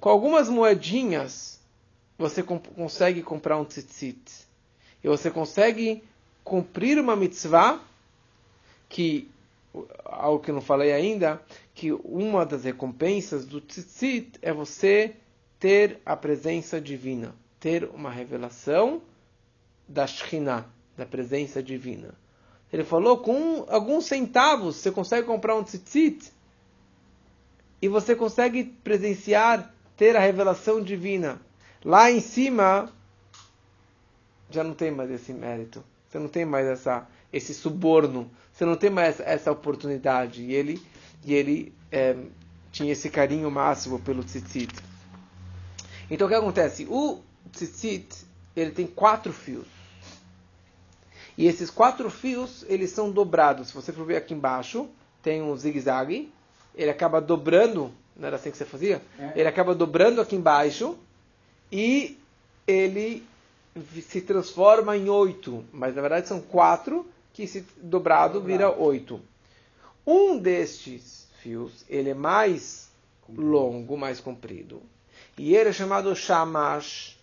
Com 0.00 0.08
algumas 0.08 0.48
moedinhas, 0.48 1.60
você 2.16 2.42
comp 2.42 2.66
consegue 2.68 3.22
comprar 3.22 3.58
um 3.58 3.64
tzitzit. 3.64 4.22
E 5.02 5.08
você 5.08 5.30
consegue 5.30 6.02
cumprir 6.42 6.98
uma 6.98 7.16
mitzvah 7.16 7.80
que, 8.88 9.28
algo 10.04 10.42
que 10.42 10.50
eu 10.50 10.54
não 10.54 10.62
falei 10.62 10.92
ainda, 10.92 11.42
que 11.74 11.92
uma 11.92 12.46
das 12.46 12.64
recompensas 12.64 13.44
do 13.44 13.60
tzitzit 13.60 14.38
é 14.40 14.52
você 14.52 15.16
ter 15.58 16.00
a 16.06 16.16
presença 16.16 16.80
divina 16.80 17.34
ter 17.64 17.88
uma 17.94 18.10
revelação 18.10 19.00
da 19.88 20.06
Shekhinah, 20.06 20.66
da 20.98 21.06
presença 21.06 21.62
divina. 21.62 22.14
Ele 22.70 22.84
falou, 22.84 23.16
com 23.16 23.64
alguns 23.70 24.04
centavos 24.04 24.76
você 24.76 24.90
consegue 24.90 25.26
comprar 25.26 25.56
um 25.56 25.62
tzitzit 25.64 26.30
e 27.80 27.88
você 27.88 28.14
consegue 28.14 28.64
presenciar, 28.64 29.74
ter 29.96 30.14
a 30.14 30.20
revelação 30.20 30.82
divina. 30.82 31.40
Lá 31.82 32.10
em 32.10 32.20
cima, 32.20 32.92
já 34.50 34.62
não 34.62 34.74
tem 34.74 34.90
mais 34.90 35.10
esse 35.10 35.32
mérito. 35.32 35.82
Você 36.10 36.18
não 36.18 36.28
tem 36.28 36.44
mais 36.44 36.66
essa, 36.66 37.08
esse 37.32 37.54
suborno. 37.54 38.30
Você 38.52 38.66
não 38.66 38.76
tem 38.76 38.90
mais 38.90 39.20
essa 39.20 39.50
oportunidade. 39.50 40.42
E 40.42 40.52
ele, 40.52 40.82
e 41.24 41.32
ele 41.32 41.72
é, 41.90 42.14
tinha 42.70 42.92
esse 42.92 43.08
carinho 43.08 43.50
máximo 43.50 43.98
pelo 44.00 44.22
tzitzit. 44.22 44.74
Então 46.10 46.26
o 46.26 46.30
que 46.30 46.36
acontece? 46.36 46.86
O 46.90 47.22
tzitzit, 47.52 48.24
ele 48.54 48.70
tem 48.70 48.86
quatro 48.86 49.32
fios. 49.32 49.66
E 51.36 51.46
esses 51.46 51.70
quatro 51.70 52.08
fios, 52.10 52.64
eles 52.68 52.90
são 52.90 53.10
dobrados. 53.10 53.68
Se 53.68 53.74
você 53.74 53.92
for 53.92 54.04
ver 54.06 54.16
aqui 54.16 54.34
embaixo, 54.34 54.88
tem 55.22 55.42
um 55.42 55.56
zigue-zague. 55.56 56.32
Ele 56.74 56.90
acaba 56.90 57.20
dobrando, 57.20 57.92
não 58.16 58.26
era 58.26 58.36
assim 58.36 58.50
que 58.50 58.56
você 58.56 58.64
fazia? 58.64 59.02
É. 59.18 59.32
Ele 59.36 59.48
acaba 59.48 59.74
dobrando 59.74 60.20
aqui 60.20 60.36
embaixo 60.36 60.96
e 61.70 62.18
ele 62.66 63.24
se 64.08 64.20
transforma 64.20 64.96
em 64.96 65.08
oito. 65.08 65.64
Mas 65.72 65.94
na 65.94 66.02
verdade 66.02 66.28
são 66.28 66.40
quatro 66.40 67.06
que 67.32 67.46
se 67.46 67.66
dobrado 67.82 68.40
vira 68.40 68.70
oito. 68.70 69.20
Um 70.06 70.38
destes 70.38 71.26
fios, 71.40 71.84
ele 71.88 72.10
é 72.10 72.14
mais 72.14 72.90
longo, 73.28 73.96
mais 73.96 74.20
comprido. 74.20 74.82
E 75.36 75.54
ele 75.56 75.70
é 75.70 75.72
chamado 75.72 76.14
shamash, 76.14 77.18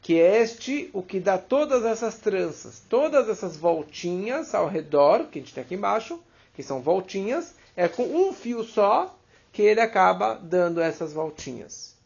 que 0.00 0.18
é 0.20 0.42
este 0.42 0.90
o 0.92 1.02
que 1.02 1.20
dá 1.20 1.38
todas 1.38 1.84
essas 1.84 2.16
tranças, 2.16 2.82
todas 2.88 3.28
essas 3.28 3.56
voltinhas 3.56 4.54
ao 4.54 4.68
redor, 4.68 5.26
que 5.26 5.38
a 5.38 5.42
gente 5.42 5.54
tem 5.54 5.62
aqui 5.62 5.74
embaixo, 5.74 6.20
que 6.54 6.62
são 6.62 6.80
voltinhas, 6.80 7.54
é 7.76 7.88
com 7.88 8.04
um 8.04 8.32
fio 8.32 8.64
só 8.64 9.16
que 9.52 9.62
ele 9.62 9.80
acaba 9.80 10.34
dando 10.34 10.80
essas 10.80 11.12
voltinhas. 11.12 11.96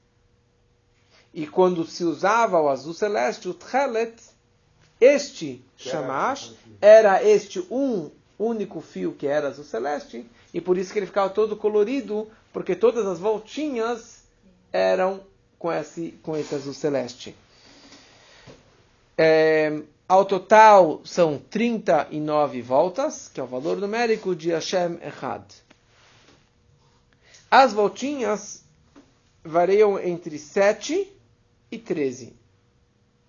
E 1.35 1.47
quando 1.47 1.87
se 1.87 2.05
usava 2.05 2.61
o 2.61 2.69
azul 2.69 2.93
celeste, 2.93 3.49
o 3.49 3.55
tchelet, 3.55 4.15
este 5.01 5.65
shamash, 5.77 6.55
era 6.81 7.23
este 7.23 7.61
um 7.71 8.11
único 8.39 8.81
fio 8.81 9.13
que 9.13 9.27
era 9.27 9.49
azul 9.49 9.65
celeste, 9.65 10.27
e 10.53 10.61
por 10.61 10.77
isso 10.77 10.93
que 10.93 10.99
ele 10.99 11.07
ficava 11.07 11.31
todo 11.31 11.57
colorido, 11.57 12.29
porque 12.53 12.75
todas 12.75 13.07
as 13.07 13.19
voltinhas 13.19 14.23
eram 14.73 15.21
com 15.59 15.73
esse, 15.73 16.13
com 16.23 16.37
esse 16.37 16.55
azul 16.55 16.75
celeste. 16.75 17.35
É, 19.17 19.83
ao 20.09 20.25
total 20.25 21.01
são 21.05 21.39
39 21.39 22.63
voltas, 22.63 23.29
que 23.33 23.41
é 23.41 23.43
o 23.43 23.47
valor 23.47 23.77
numérico 23.79 24.35
de 24.35 24.51
Hashem 24.51 24.99
Echad. 25.03 25.45
As 27.51 27.73
voltinhas 27.73 28.65
variam 29.45 29.99
entre 29.99 30.39
7 30.39 31.11
e 31.71 31.79
13. 31.79 32.35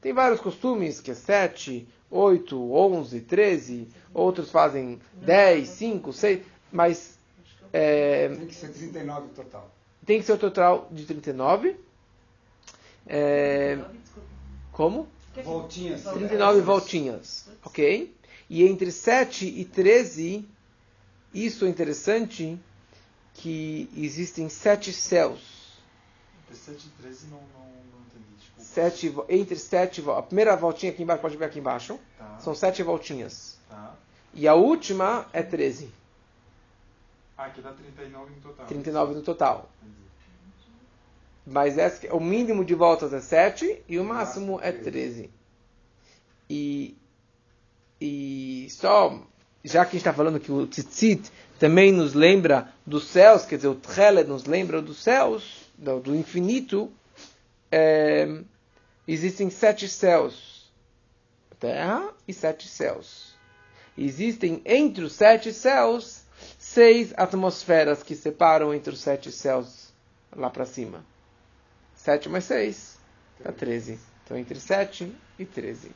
Tem 0.01 0.13
vários 0.13 0.39
costumes, 0.41 0.99
que 1.01 1.11
é 1.11 1.13
7, 1.13 1.87
8, 2.09 2.73
11, 2.73 3.21
13. 3.21 3.87
Outros 4.13 4.51
fazem 4.51 4.99
10, 5.13 5.67
5, 5.67 6.13
6. 6.13 6.41
Mas 6.71 7.17
é, 7.71 8.29
Tem 8.29 8.47
que 8.47 8.55
ser 8.55 8.69
39 8.69 9.29
total. 9.29 9.71
tem 10.05 10.19
que 10.19 10.25
ser 10.25 10.33
o 10.33 10.37
total 10.37 10.87
de 10.91 11.05
39. 11.05 11.75
É, 13.07 13.79
como? 14.71 15.07
Voltinhas. 15.41 16.03
39 16.03 16.61
voltinhas, 16.61 17.45
ok? 17.65 18.13
E 18.49 18.63
entre 18.63 18.91
7 18.91 19.45
e 19.47 19.65
13, 19.65 20.47
isso 21.33 21.65
é 21.65 21.69
interessante, 21.69 22.59
que 23.33 23.89
existem 23.97 24.47
sete 24.49 24.93
céus. 24.93 25.41
Entre 26.43 26.55
7 26.55 26.85
e 26.87 27.01
13 27.01 27.25
não, 27.27 27.37
não, 27.37 27.65
não 27.65 27.99
entendi, 28.07 28.25
desculpa. 28.37 28.61
Sete, 28.61 29.15
entre 29.29 29.55
sete, 29.57 30.01
vo- 30.01 30.11
a 30.11 30.21
primeira 30.21 30.55
voltinha 30.55 30.91
aqui 30.91 31.01
embaixo, 31.01 31.21
pode 31.21 31.35
ver 31.37 31.45
aqui 31.45 31.57
embaixo, 31.59 31.99
Tá, 32.17 32.37
são 32.39 32.53
sete 32.53 32.83
voltinhas. 32.83 33.57
tá. 33.69 33.95
E 34.35 34.47
a 34.47 34.53
última 34.53 35.27
é 35.33 35.41
13, 35.41 35.89
Ah, 37.35 37.45
aqui 37.45 37.61
dá 37.61 37.71
39 37.71 38.31
no 38.35 38.41
total. 38.41 38.65
39 38.67 39.13
no 39.15 39.21
total. 39.23 39.69
Entendi. 39.81 40.02
Mas 41.45 41.77
essa, 41.77 42.13
o 42.13 42.19
mínimo 42.19 42.63
de 42.63 42.73
voltas 42.73 43.13
é 43.13 43.19
7 43.19 43.83
e 43.87 43.99
o 43.99 44.03
máximo 44.03 44.59
é 44.61 44.71
13. 44.71 44.91
13. 44.91 45.29
E, 46.49 46.97
e 47.99 48.67
só, 48.69 49.19
já 49.63 49.85
que 49.85 49.89
a 49.89 49.91
gente 49.91 50.01
está 50.01 50.13
falando 50.13 50.39
que 50.39 50.51
o 50.51 50.67
tzitzit 50.67 51.31
também 51.59 51.91
nos 51.91 52.13
lembra 52.13 52.71
dos 52.85 53.07
céus, 53.07 53.45
quer 53.45 53.55
dizer, 53.55 53.69
o 53.69 53.75
tchelet 53.75 54.27
nos 54.27 54.45
lembra 54.45 54.81
dos 54.81 55.01
céus, 55.01 55.69
do, 55.77 55.99
do 55.99 56.15
infinito, 56.15 56.91
é, 57.71 58.41
existem 59.07 59.49
sete 59.49 59.87
céus. 59.87 60.71
Terra 61.59 62.13
e 62.27 62.33
sete 62.33 62.67
céus. 62.67 63.33
Existem 63.97 64.61
entre 64.65 65.03
os 65.05 65.13
sete 65.13 65.53
céus 65.53 66.23
seis 66.59 67.13
atmosferas 67.15 68.03
que 68.03 68.15
separam 68.15 68.73
entre 68.73 68.93
os 68.93 68.99
sete 68.99 69.31
céus 69.31 69.93
lá 70.35 70.49
para 70.49 70.65
cima. 70.65 71.05
7 72.03 72.27
mais 72.27 72.43
6 72.43 72.99
dá 73.41 73.53
13. 73.53 73.97
Então, 74.25 74.37
entre 74.37 74.59
7 74.59 75.15
e 75.39 75.45
13. 75.45 75.89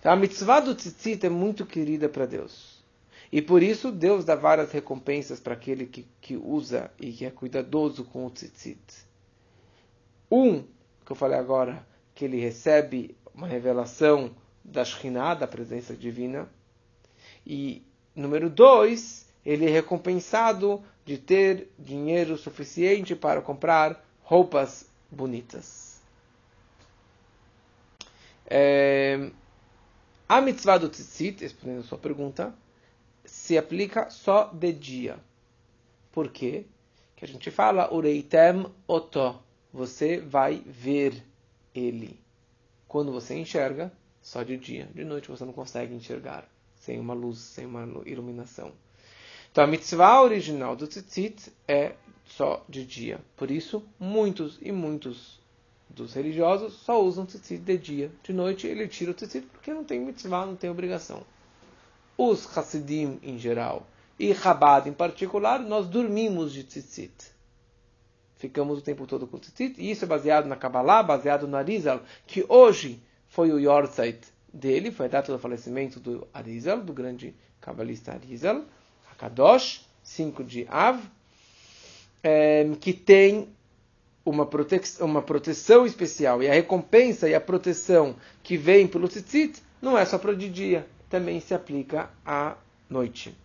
Então, 0.00 0.10
a 0.10 0.16
mitzvah 0.16 0.58
do 0.58 0.74
tzitzit 0.74 1.24
é 1.24 1.28
muito 1.28 1.64
querida 1.64 2.08
para 2.08 2.26
Deus. 2.26 2.82
E 3.30 3.40
por 3.40 3.62
isso, 3.62 3.92
Deus 3.92 4.24
dá 4.24 4.34
várias 4.34 4.72
recompensas 4.72 5.38
para 5.38 5.54
aquele 5.54 5.86
que, 5.86 6.04
que 6.20 6.36
usa 6.36 6.90
e 6.98 7.12
que 7.12 7.24
é 7.24 7.30
cuidadoso 7.30 8.02
com 8.02 8.26
o 8.26 8.30
tzitzit. 8.30 8.80
Um, 10.28 10.64
que 11.06 11.12
eu 11.12 11.16
falei 11.16 11.38
agora, 11.38 11.86
que 12.12 12.24
ele 12.24 12.40
recebe 12.40 13.16
uma 13.32 13.46
revelação 13.46 14.34
da 14.64 14.84
Shekhinah, 14.84 15.34
da 15.34 15.46
presença 15.46 15.94
divina. 15.94 16.50
E 17.46 17.86
número 18.16 18.50
dois, 18.50 19.28
ele 19.46 19.66
é 19.66 19.70
recompensado 19.70 20.82
de 21.04 21.18
ter 21.18 21.68
dinheiro 21.78 22.36
suficiente 22.36 23.14
para 23.16 23.40
comprar 23.40 24.04
roupas 24.22 24.86
bonitas. 25.10 26.00
É, 28.46 29.30
a 30.28 30.40
mitzvah 30.40 30.78
do 30.78 30.88
tzitzit, 30.88 31.40
respondendo 31.42 31.80
a 31.80 31.84
sua 31.84 31.98
pergunta, 31.98 32.54
se 33.24 33.56
aplica 33.56 34.10
só 34.10 34.44
de 34.52 34.72
dia. 34.72 35.18
Por 36.12 36.30
quê? 36.30 36.66
Que 37.16 37.24
a 37.24 37.28
gente 37.28 37.50
fala, 37.50 37.92
ureitem 37.94 38.66
oto, 38.86 39.40
você 39.72 40.18
vai 40.18 40.62
ver 40.66 41.24
ele. 41.74 42.18
Quando 42.88 43.12
você 43.12 43.36
enxerga, 43.38 43.92
só 44.20 44.42
de 44.42 44.56
dia. 44.56 44.88
De 44.94 45.04
noite 45.04 45.28
você 45.28 45.44
não 45.44 45.52
consegue 45.52 45.94
enxergar, 45.94 46.48
sem 46.76 46.98
uma 46.98 47.14
luz, 47.14 47.38
sem 47.38 47.66
uma 47.66 47.84
iluminação. 48.06 48.72
Então 49.52 49.64
a 49.64 49.66
mitzvah 49.66 50.22
original 50.22 50.76
do 50.76 50.86
tzitzit 50.86 51.52
é 51.66 51.94
só 52.24 52.64
de 52.68 52.84
dia. 52.84 53.20
Por 53.36 53.50
isso, 53.50 53.82
muitos 53.98 54.58
e 54.62 54.70
muitos 54.70 55.40
dos 55.88 56.14
religiosos 56.14 56.74
só 56.74 57.02
usam 57.02 57.26
tzitzit 57.26 57.62
de 57.62 57.76
dia. 57.76 58.12
De 58.22 58.32
noite 58.32 58.66
ele 58.66 58.86
tira 58.86 59.10
o 59.10 59.14
tzitzit 59.14 59.46
porque 59.46 59.74
não 59.74 59.82
tem 59.82 60.00
mitzvah, 60.00 60.46
não 60.46 60.54
tem 60.54 60.70
obrigação. 60.70 61.22
Os 62.16 62.56
Hassidim 62.56 63.18
em 63.22 63.38
geral 63.38 63.86
e 64.18 64.34
Chabad 64.34 64.88
em 64.88 64.92
particular, 64.92 65.58
nós 65.58 65.88
dormimos 65.88 66.52
de 66.52 66.62
tzitzit. 66.62 67.32
Ficamos 68.36 68.78
o 68.78 68.82
tempo 68.82 69.06
todo 69.06 69.26
com 69.26 69.38
tzitzit. 69.38 69.80
E 69.80 69.90
isso 69.90 70.04
é 70.04 70.08
baseado 70.08 70.46
na 70.46 70.56
Kabbalah, 70.56 71.02
baseado 71.02 71.48
no 71.48 71.56
Arizal, 71.56 72.02
que 72.26 72.44
hoje 72.48 73.02
foi 73.28 73.50
o 73.50 73.58
Yortzeit 73.58 74.20
dele, 74.52 74.92
foi 74.92 75.06
a 75.06 75.08
data 75.08 75.32
do 75.32 75.38
falecimento 75.38 75.98
do 75.98 76.28
Arizal, 76.32 76.82
do 76.82 76.92
grande 76.92 77.34
cabalista 77.60 78.12
Arizal. 78.12 78.64
Kadosh, 79.20 79.86
5 80.02 80.42
de 80.42 80.66
Av, 80.70 80.98
é, 82.22 82.66
que 82.80 82.94
tem 82.94 83.50
uma, 84.24 84.48
uma 85.00 85.20
proteção 85.20 85.84
especial. 85.84 86.42
E 86.42 86.48
a 86.48 86.54
recompensa 86.54 87.28
e 87.28 87.34
a 87.34 87.40
proteção 87.40 88.16
que 88.42 88.56
vem 88.56 88.88
pelo 88.88 89.06
tzitzit 89.08 89.62
não 89.82 89.98
é 89.98 90.06
só 90.06 90.16
para 90.16 90.34
de 90.34 90.48
dia, 90.48 90.86
também 91.10 91.38
se 91.38 91.52
aplica 91.52 92.08
à 92.24 92.56
noite. 92.88 93.36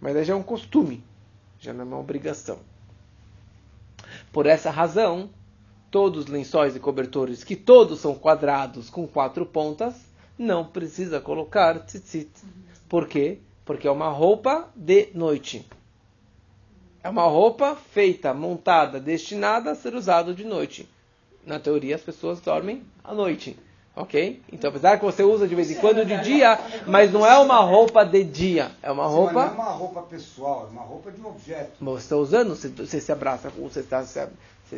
Mas 0.00 0.16
aí 0.16 0.24
já 0.24 0.32
é 0.32 0.36
um 0.36 0.42
costume, 0.42 1.04
já 1.60 1.74
não 1.74 1.82
é 1.82 1.84
uma 1.84 1.98
obrigação. 1.98 2.58
Por 4.32 4.46
essa 4.46 4.70
razão, 4.70 5.28
todos 5.90 6.24
os 6.24 6.30
lençóis 6.30 6.74
e 6.74 6.80
cobertores, 6.80 7.44
que 7.44 7.54
todos 7.54 8.00
são 8.00 8.14
quadrados 8.14 8.88
com 8.88 9.06
quatro 9.06 9.44
pontas, 9.44 9.94
não 10.38 10.64
precisa 10.64 11.20
colocar 11.20 11.78
tzitzit. 11.80 12.30
Por 12.88 13.06
quê? 13.06 13.38
Porque 13.64 13.86
é 13.86 13.90
uma 13.90 14.08
roupa 14.08 14.68
de 14.74 15.08
noite. 15.14 15.66
É 17.02 17.08
uma 17.08 17.24
roupa 17.24 17.74
feita, 17.74 18.32
montada, 18.32 19.00
destinada 19.00 19.72
a 19.72 19.74
ser 19.74 19.94
usada 19.94 20.32
de 20.32 20.44
noite. 20.44 20.88
Na 21.44 21.58
teoria, 21.58 21.96
as 21.96 22.02
pessoas 22.02 22.40
dormem 22.40 22.82
à 23.02 23.12
noite. 23.12 23.58
Ok? 23.94 24.40
Então, 24.50 24.70
apesar 24.70 24.98
que 24.98 25.04
você 25.04 25.22
usa 25.22 25.46
de 25.46 25.54
vez 25.54 25.70
em 25.70 25.74
quando 25.74 26.04
de 26.04 26.16
dia, 26.22 26.58
mas 26.86 27.12
não 27.12 27.26
é 27.26 27.36
uma 27.38 27.58
roupa 27.58 28.04
de 28.04 28.24
dia. 28.24 28.70
É 28.82 28.90
uma 28.90 29.02
mas 29.04 29.12
não 29.12 29.18
é 29.18 29.24
roupa. 29.24 29.52
uma 29.52 29.70
roupa 29.70 30.02
pessoal, 30.02 30.66
é 30.66 30.70
uma 30.70 30.82
roupa 30.82 31.10
de 31.10 31.20
um 31.20 31.26
objeto. 31.26 31.72
Você 31.78 32.04
está 32.04 32.16
usando, 32.16 32.56
você, 32.56 32.68
você 32.68 33.00
se 33.00 33.12
abraça, 33.12 33.50
você, 33.50 33.80
está, 33.80 34.02
você, 34.02 34.28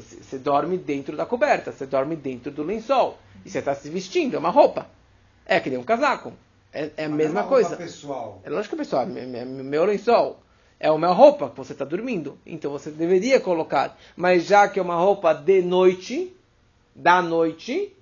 você 0.01 0.39
dorme 0.39 0.77
dentro 0.77 1.17
da 1.17 1.25
coberta, 1.25 1.71
você 1.71 1.87
dorme 1.87 2.17
dentro 2.17 2.51
do 2.51 2.65
lençol. 2.65 3.17
E 3.45 3.51
você 3.51 3.61
está 3.61 3.75
se 3.75 3.89
vestindo, 3.89 4.35
é 4.35 4.39
uma 4.39 4.51
roupa. 4.51 4.87
É 5.47 5.61
que 5.61 5.71
nem 5.71 5.79
um 5.79 5.85
casaco. 5.85 6.33
É, 6.73 6.91
é 6.97 7.05
a 7.05 7.09
Mas 7.09 7.19
mesma 7.19 7.41
é 7.41 7.43
uma 7.43 7.49
coisa. 7.49 7.69
roupa 7.71 7.83
pessoal. 7.85 8.41
É 8.45 8.51
lógico, 8.51 8.77
pessoal, 8.77 9.03
é 9.03 9.07
me- 9.07 9.45
meu 9.45 9.85
lençol. 9.85 10.41
é 10.81 10.91
uma 10.91 11.09
roupa 11.09 11.49
que 11.49 11.57
você 11.57 11.73
está 11.73 11.85
dormindo, 11.85 12.37
então 12.45 12.71
você 12.71 12.91
deveria 12.91 13.39
colocar. 13.41 13.97
Mas 14.17 14.45
já 14.45 14.69
que 14.69 14.79
é 14.79 14.83
uma 14.83 14.97
roupa 14.97 15.33
de 15.33 15.63
noite, 15.63 16.35
da 16.95 17.23
noite, 17.23 17.95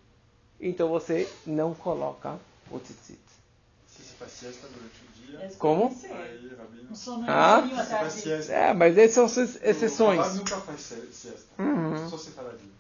então 0.61 0.89
você 0.89 1.29
não 1.47 1.75
coloca 1.75 2.37
o 2.71 2.79
tzitzit. 2.81 3.19
Se 3.87 4.03
você 4.03 4.15
faz 4.19 4.33
siesta 4.33 4.67
durante 4.69 5.37
o 5.37 5.39
dia, 5.49 5.57
Como? 5.59 5.95
aí, 6.05 6.51
Rabino, 6.59 7.29
Ah? 7.29 7.61
você 7.61 7.85
faz 7.91 8.13
siesta. 8.15 8.53
É, 8.53 8.73
mas 8.73 8.97
essas 8.99 9.31
são 9.31 9.43
ex- 9.45 9.57
O 9.57 9.59
exceções. 9.65 10.35
nunca 10.37 10.57
faz 10.57 10.81
siesta. 10.81 11.47
Uhum. 11.63 12.09
Só 12.09 12.17
separadinho. 12.19 12.73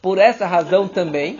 Por 0.00 0.18
essa 0.18 0.46
razão 0.46 0.88
também, 0.88 1.38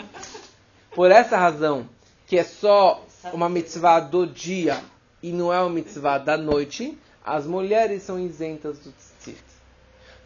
por 0.95 1.11
essa 1.11 1.37
razão, 1.37 1.89
que 2.27 2.39
é 2.39 2.45
só 2.45 3.05
uma 3.33 3.49
mitzvah 3.49 4.01
do 4.01 4.27
dia 4.27 4.83
e 5.23 5.33
não 5.33 5.53
é 5.53 5.61
uma 5.61 5.71
mitzvah 5.71 6.19
da 6.19 6.37
noite, 6.37 6.99
as 7.25 7.47
mulheres 7.47 8.03
são 8.03 8.19
isentas 8.19 8.79
do 8.79 8.93
tzitzit. 8.93 9.43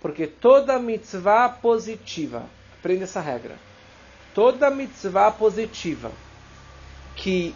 Porque 0.01 0.27
toda 0.27 0.79
mitzvah 0.79 1.49
positiva, 1.49 2.45
aprenda 2.79 3.05
essa 3.05 3.21
regra, 3.21 3.57
toda 4.35 4.71
mitzvah 4.71 5.31
positiva 5.31 6.13
que 7.17 7.55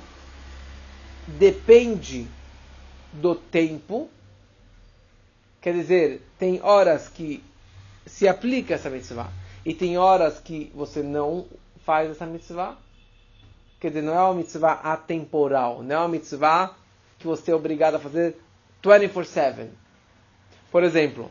depende 1.27 2.27
do 3.13 3.35
tempo, 3.35 4.09
quer 5.61 5.75
dizer, 5.75 6.23
tem 6.39 6.61
horas 6.63 7.09
que 7.09 7.43
se 8.07 8.27
aplica 8.27 8.75
essa 8.75 8.91
mitzvah 8.91 9.31
e 9.65 9.75
tem 9.75 9.99
horas 9.99 10.41
que 10.41 10.73
você 10.75 11.03
não 11.03 11.47
faz 11.85 12.11
essa 12.11 12.27
mitzvah. 12.27 12.77
Quer 13.81 13.89
dizer, 13.89 14.03
não 14.03 14.15
é 14.15 14.21
uma 14.21 14.35
mitzvah 14.35 14.75
atemporal, 14.75 15.83
não 15.83 15.97
é 15.97 15.99
uma 15.99 16.09
mitzvah 16.09 16.77
que 17.19 17.27
você 17.27 17.51
é 17.51 17.55
obrigado 17.55 17.95
a 17.95 17.99
fazer 17.99 18.39
24/7. 18.83 19.71
Por 20.71 20.85
exemplo, 20.85 21.31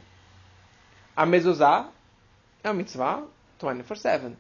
a 1.16 1.28
mezuzá 1.28 1.90
é 2.64 2.70
uma 2.70 2.74
mitzvah 2.74 3.24
24/7, 3.60 4.36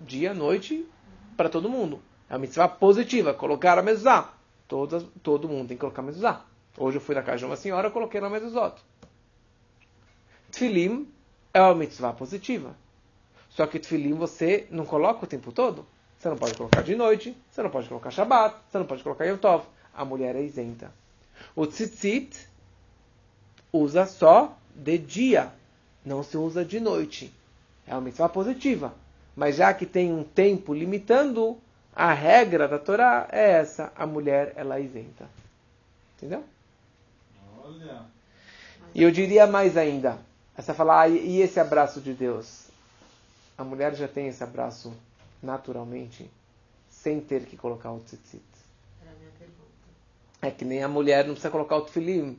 dia, 0.00 0.32
noite, 0.32 0.88
para 1.36 1.50
todo 1.50 1.68
mundo. 1.68 2.02
É 2.28 2.32
uma 2.32 2.38
mitzvah 2.38 2.68
positiva, 2.68 3.34
colocar 3.34 3.78
a 3.78 3.82
mezuzá. 3.82 4.32
Todas, 4.66 5.04
todo 5.22 5.46
mundo 5.46 5.68
tem 5.68 5.76
que 5.76 5.82
colocar 5.82 6.00
a 6.00 6.06
mezuzá. 6.06 6.46
Hoje 6.78 6.96
eu 6.96 7.02
fui 7.02 7.14
na 7.14 7.22
casa 7.22 7.38
de 7.38 7.44
uma 7.44 7.56
senhora, 7.56 7.88
eu 7.88 7.92
coloquei 7.92 8.18
na 8.18 8.30
mezuzot. 8.30 8.80
Tfilim 10.50 11.06
é 11.52 11.60
uma 11.60 11.74
mitzvah 11.74 12.14
positiva. 12.14 12.74
Só 13.50 13.66
que 13.66 13.78
tefilim 13.78 14.14
você 14.14 14.66
não 14.70 14.86
coloca 14.86 15.24
o 15.24 15.28
tempo 15.28 15.52
todo. 15.52 15.86
Você 16.22 16.28
não 16.28 16.36
pode 16.36 16.54
colocar 16.54 16.82
de 16.82 16.94
noite, 16.94 17.36
você 17.50 17.64
não 17.64 17.70
pode 17.70 17.88
colocar 17.88 18.12
Shabbat, 18.12 18.54
você 18.70 18.78
não 18.78 18.86
pode 18.86 19.02
colocar 19.02 19.24
Yom 19.24 19.38
Tov. 19.38 19.64
A 19.92 20.04
mulher 20.04 20.36
é 20.36 20.40
isenta. 20.40 20.92
O 21.56 21.66
tzitzit 21.66 22.48
usa 23.72 24.06
só 24.06 24.56
de 24.72 24.98
dia, 24.98 25.50
não 26.04 26.22
se 26.22 26.36
usa 26.36 26.64
de 26.64 26.78
noite. 26.78 27.34
É 27.88 27.92
uma 27.92 28.02
mitzvah 28.02 28.28
positiva. 28.28 28.94
Mas 29.34 29.56
já 29.56 29.74
que 29.74 29.84
tem 29.84 30.12
um 30.12 30.22
tempo 30.22 30.72
limitando, 30.72 31.58
a 31.92 32.12
regra 32.12 32.68
da 32.68 32.78
Torá 32.78 33.26
é 33.32 33.54
essa. 33.54 33.92
A 33.96 34.06
mulher, 34.06 34.52
ela 34.54 34.76
é 34.76 34.82
isenta. 34.82 35.28
Entendeu? 36.16 36.44
Olha. 37.64 38.02
E 38.94 39.02
eu 39.02 39.10
diria 39.10 39.44
mais 39.48 39.76
ainda. 39.76 40.18
Essa 40.56 40.72
falar, 40.72 41.00
ah, 41.00 41.08
e 41.08 41.40
esse 41.40 41.58
abraço 41.58 42.00
de 42.00 42.14
Deus? 42.14 42.68
A 43.58 43.64
mulher 43.64 43.96
já 43.96 44.06
tem 44.06 44.28
esse 44.28 44.44
abraço 44.44 44.94
naturalmente, 45.42 46.30
sem 46.88 47.20
ter 47.20 47.44
que 47.46 47.56
colocar 47.56 47.92
o 47.92 48.00
tzitzit. 48.00 48.42
Era 49.00 49.10
a 49.10 49.14
minha 49.14 49.30
pergunta. 49.38 49.60
É 50.40 50.50
que 50.50 50.64
nem 50.64 50.82
a 50.82 50.88
mulher 50.88 51.24
não 51.24 51.32
precisa 51.32 51.50
colocar 51.50 51.76
o 51.76 51.82
tefilim, 51.82 52.38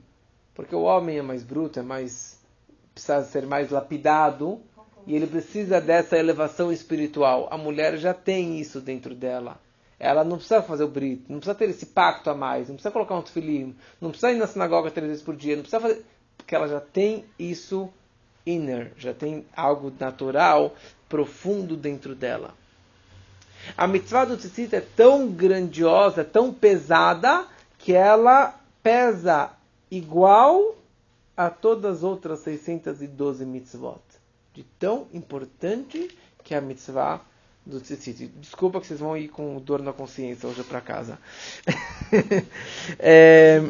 porque 0.55 0.75
o 0.75 0.83
homem 0.83 1.17
é 1.17 1.21
mais 1.21 1.43
bruto, 1.43 1.79
é 1.79 1.83
mais 1.83 2.41
precisa 2.93 3.23
ser 3.23 3.45
mais 3.45 3.71
lapidado 3.71 4.61
e 5.05 5.15
ele 5.15 5.27
precisa 5.27 5.81
dessa 5.81 6.17
elevação 6.17 6.71
espiritual. 6.71 7.47
A 7.51 7.57
mulher 7.57 7.97
já 7.97 8.13
tem 8.13 8.59
isso 8.59 8.79
dentro 8.79 9.15
dela. 9.15 9.59
Ela 9.99 10.23
não 10.23 10.37
precisa 10.37 10.61
fazer 10.61 10.83
o 10.83 10.87
brito, 10.87 11.31
não 11.31 11.39
precisa 11.39 11.57
ter 11.57 11.69
esse 11.69 11.85
pacto 11.87 12.29
a 12.29 12.35
mais, 12.35 12.67
não 12.67 12.75
precisa 12.75 12.91
colocar 12.91 13.15
um 13.15 13.21
tefilim, 13.21 13.75
não 14.01 14.09
precisa 14.09 14.31
ir 14.31 14.37
na 14.37 14.47
sinagoga 14.47 14.91
três 14.91 15.07
vezes 15.07 15.23
por 15.23 15.35
dia, 15.35 15.55
não 15.55 15.63
precisa 15.63 15.79
fazer, 15.79 16.05
porque 16.37 16.55
ela 16.55 16.67
já 16.67 16.81
tem 16.81 17.25
isso 17.39 17.89
inner, 18.45 18.91
já 18.97 19.13
tem 19.13 19.45
algo 19.55 19.91
natural, 19.97 20.75
profundo 21.07 21.77
dentro 21.77 22.13
dela. 22.13 22.53
A 23.77 23.87
mitzvah 23.87 24.25
do 24.25 24.37
tzitzit 24.37 24.75
é 24.75 24.81
tão 24.81 25.27
grandiosa, 25.27 26.23
tão 26.23 26.53
pesada, 26.53 27.47
que 27.77 27.93
ela 27.93 28.59
pesa 28.81 29.51
igual 29.89 30.75
a 31.35 31.49
todas 31.49 31.97
as 31.97 32.03
outras 32.03 32.39
612 32.39 33.45
mitzvot. 33.45 34.01
De 34.53 34.63
tão 34.79 35.07
importante 35.13 36.15
que 36.43 36.53
é 36.53 36.57
a 36.57 36.61
mitzvah 36.61 37.21
do 37.65 37.79
tzitzit. 37.79 38.27
Desculpa 38.27 38.79
que 38.79 38.87
vocês 38.87 38.99
vão 38.99 39.17
ir 39.17 39.29
com 39.29 39.59
dor 39.59 39.81
na 39.81 39.93
consciência 39.93 40.47
hoje 40.47 40.63
para 40.63 40.81
casa. 40.81 41.17
é, 42.99 43.61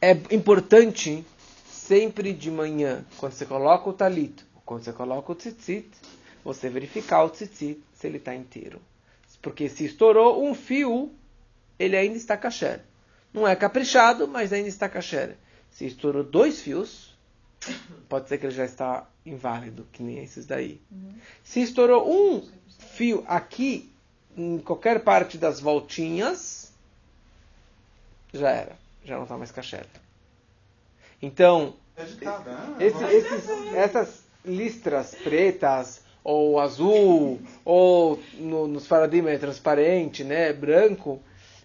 é 0.00 0.12
importante 0.30 1.24
sempre 1.68 2.32
de 2.32 2.50
manhã, 2.50 3.04
quando 3.18 3.32
você 3.32 3.44
coloca 3.44 3.90
o 3.90 3.92
talit, 3.92 4.44
quando 4.70 4.84
você 4.84 4.92
coloca 4.92 5.32
o 5.32 5.34
tzitzit, 5.34 5.90
você 6.44 6.68
verificar 6.68 7.24
o 7.24 7.28
tzitzit 7.28 7.82
se 7.92 8.06
ele 8.06 8.18
está 8.18 8.32
inteiro. 8.32 8.80
Porque 9.42 9.68
se 9.68 9.84
estourou 9.84 10.48
um 10.48 10.54
fio, 10.54 11.12
ele 11.76 11.96
ainda 11.96 12.16
está 12.16 12.36
kasher. 12.36 12.80
Não 13.34 13.48
é 13.48 13.56
caprichado, 13.56 14.28
mas 14.28 14.52
ainda 14.52 14.68
está 14.68 14.88
kasher. 14.88 15.36
Se 15.72 15.86
estourou 15.86 16.22
dois 16.22 16.60
fios, 16.60 17.18
pode 18.08 18.28
ser 18.28 18.38
que 18.38 18.46
ele 18.46 18.54
já 18.54 18.64
está 18.64 19.08
inválido, 19.26 19.88
que 19.92 20.04
nem 20.04 20.22
esses 20.22 20.46
daí. 20.46 20.80
Se 21.42 21.60
estourou 21.60 22.08
um 22.08 22.48
fio 22.94 23.24
aqui, 23.26 23.90
em 24.36 24.58
qualquer 24.58 25.02
parte 25.02 25.36
das 25.36 25.58
voltinhas, 25.58 26.72
já 28.32 28.50
era. 28.50 28.78
Já 29.04 29.16
não 29.16 29.24
está 29.24 29.36
mais 29.36 29.50
kasher. 29.50 29.86
Então, 31.20 31.74
É 31.96 32.04
ditada, 32.04 32.52
né? 32.52 32.76
esse- 32.86 33.04
esses- 33.04 33.74
essas 33.74 34.19
listras 34.44 35.14
pretas 35.14 36.02
ou 36.22 36.60
azul 36.60 37.40
ou 37.64 38.20
no, 38.34 38.66
nos 38.66 38.86
faradim 38.86 39.26
é 39.26 39.38
transparente, 39.38 40.22
né, 40.24 40.52
branco, 40.52 41.20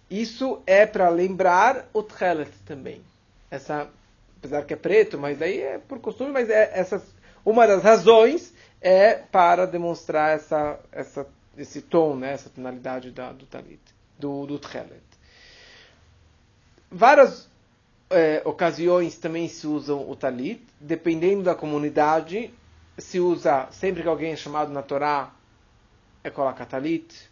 isso 0.10 0.62
é 0.66 0.86
para 0.86 1.10
lembrar 1.10 1.90
o 1.94 2.02
tchelet 2.04 2.52
também. 2.66 3.02
Essa, 3.50 3.90
apesar 4.38 4.64
que 4.64 4.74
é 4.74 4.78
preto, 4.78 5.18
mas 5.18 5.38
daí 5.38 5.60
é 5.60 5.78
por 5.80 6.00
costume, 6.00 6.32
mas 6.32 6.50
é 6.50 6.72
essas, 6.74 7.04
uma 7.44 7.66
das 7.68 7.84
razões 7.84 8.54
é 8.82 9.16
para 9.16 9.66
demonstrar 9.66 10.36
essa, 10.36 10.80
essa, 10.92 11.28
esse 11.58 11.82
tom, 11.82 12.16
né, 12.16 12.34
essa 12.34 12.50
tonalidade 12.50 13.12
da, 13.12 13.32
do 13.32 13.46
talit, 13.46 13.82
do, 14.18 14.46
do 14.46 14.60
tchelet. 14.60 15.04
Várias 16.92 17.50
é, 18.10 18.42
ocasiões 18.46 19.18
também 19.18 19.48
se 19.48 19.66
usam 19.66 20.10
o 20.10 20.16
talit, 20.16 20.62
dependendo 20.80 21.44
da 21.44 21.56
comunidade, 21.56 22.54
se 22.98 23.20
usa 23.20 23.68
sempre 23.72 24.02
que 24.02 24.08
alguém 24.08 24.32
é 24.32 24.36
chamado 24.36 24.72
na 24.72 24.82
Torá, 24.82 25.32
é 26.24 26.30
coloca 26.30 26.66
talit. 26.66 27.30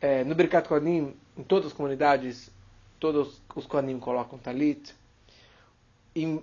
É, 0.00 0.24
no 0.24 0.34
Birkat 0.34 0.68
Kohanim, 0.68 1.16
em 1.36 1.42
todas 1.42 1.68
as 1.68 1.72
comunidades, 1.72 2.50
todos 3.00 3.40
os 3.54 3.66
Kohanim 3.66 3.98
colocam 3.98 4.38
talit. 4.38 4.94
Em 6.14 6.42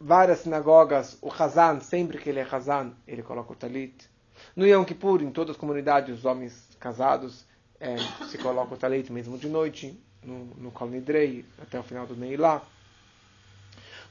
várias 0.00 0.40
sinagogas, 0.40 1.18
o 1.20 1.30
Hazan, 1.30 1.80
sempre 1.80 2.18
que 2.18 2.28
ele 2.28 2.40
é 2.40 2.46
Hazan, 2.50 2.92
ele 3.06 3.22
coloca 3.22 3.52
o 3.52 3.56
talit. 3.56 4.08
No 4.54 4.66
Yom 4.66 4.84
Kippur, 4.84 5.22
em 5.22 5.30
todas 5.30 5.56
as 5.56 5.60
comunidades, 5.60 6.18
os 6.18 6.24
homens 6.24 6.68
casados 6.78 7.44
é, 7.80 7.96
se 8.30 8.38
colocam 8.38 8.76
o 8.76 8.80
talit 8.80 9.10
mesmo 9.12 9.36
de 9.36 9.48
noite, 9.48 9.98
no, 10.22 10.44
no 10.56 10.70
Kol 10.70 10.88
Nidrei, 10.88 11.44
até 11.60 11.78
o 11.78 11.82
final 11.82 12.06
do 12.06 12.16
Neilá. 12.16 12.62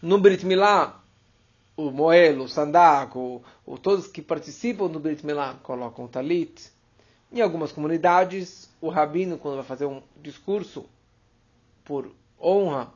No 0.01 0.19
Brit 0.19 0.45
Milá, 0.45 1.01
o 1.77 1.91
Moel, 1.91 2.41
o 2.41 2.49
Sandaco, 2.49 3.43
o, 3.63 3.77
todos 3.77 4.07
que 4.07 4.19
participam 4.19 4.87
do 4.87 4.99
Brit 4.99 5.23
Milá 5.23 5.53
colocam 5.61 6.05
o 6.05 6.07
talit. 6.07 6.71
Em 7.31 7.39
algumas 7.39 7.71
comunidades, 7.71 8.67
o 8.81 8.89
rabino, 8.89 9.37
quando 9.37 9.57
vai 9.57 9.63
fazer 9.63 9.85
um 9.85 10.01
discurso 10.19 10.89
por 11.85 12.11
honra 12.41 12.91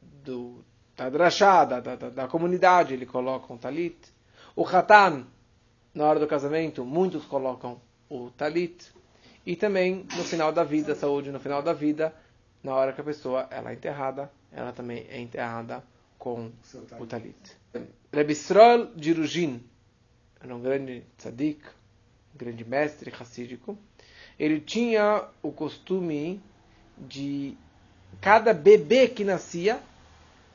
do, 0.00 0.64
da 0.96 1.08
da, 1.08 1.80
da, 1.80 2.10
da 2.10 2.28
comunidade, 2.28 2.94
ele 2.94 3.04
coloca 3.04 3.52
um 3.52 3.58
talit. 3.58 3.98
O 4.54 4.64
Hatan, 4.64 5.26
na 5.92 6.04
hora 6.04 6.20
do 6.20 6.28
casamento, 6.28 6.84
muitos 6.84 7.24
colocam 7.24 7.80
o 8.08 8.30
talit. 8.30 8.92
E 9.44 9.56
também 9.56 10.06
no 10.16 10.22
final 10.22 10.52
da 10.52 10.62
vida, 10.62 10.94
saúde 10.94 11.32
no 11.32 11.40
final 11.40 11.60
da 11.60 11.72
vida, 11.72 12.14
na 12.62 12.72
hora 12.72 12.92
que 12.92 13.00
a 13.00 13.04
pessoa 13.04 13.48
ela 13.50 13.70
é 13.70 13.74
enterrada, 13.74 14.30
ela 14.52 14.70
também 14.70 15.06
é 15.08 15.18
enterrada 15.18 15.82
com 16.20 16.52
o 17.00 17.06
talit. 17.06 17.34
talit. 17.72 17.96
Rebbe 18.12 18.34
Srol 18.34 18.94
de 18.94 19.12
Rujin, 19.12 19.60
era 20.40 20.54
um 20.54 20.60
grande 20.60 21.02
tzadik, 21.16 21.62
um 22.34 22.38
grande 22.38 22.64
mestre 22.64 23.10
racídico. 23.10 23.76
Ele 24.38 24.60
tinha 24.60 25.24
o 25.42 25.50
costume 25.50 26.40
de 26.98 27.56
cada 28.20 28.52
bebê 28.52 29.08
que 29.08 29.24
nascia, 29.24 29.80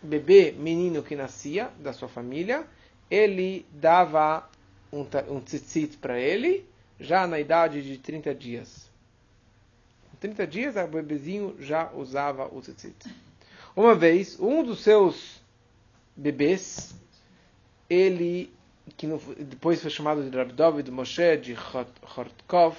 bebê 0.01 0.51
menino 0.51 1.01
que 1.01 1.15
nascia 1.15 1.71
da 1.79 1.91
sua 1.91 2.07
família, 2.07 2.65
ele 3.09 3.65
dava 3.71 4.47
um, 4.93 5.01
um 5.29 5.41
tzitzit 5.41 5.97
para 5.97 6.19
ele, 6.19 6.63
já 6.99 7.25
na 7.25 7.39
idade 7.39 7.81
de 7.81 7.97
30 7.97 8.35
dias. 8.35 8.89
Com 10.11 10.17
30 10.17 10.45
dias, 10.45 10.75
o 10.75 10.87
bebezinho 10.87 11.55
já 11.59 11.91
usava 11.91 12.45
o 12.53 12.61
tzitzit. 12.61 13.11
Uma 13.75 13.95
vez, 13.95 14.39
um 14.39 14.63
dos 14.63 14.81
seus 14.81 15.43
bebês, 16.15 16.95
ele, 17.89 18.53
que 18.97 19.07
depois 19.39 19.81
foi 19.81 19.91
chamado 19.91 20.29
de 20.29 20.35
Rav 20.35 20.51
David 20.51 20.89
Moshe 20.91 21.37
de 21.37 21.55
Chortkov, 21.55 22.75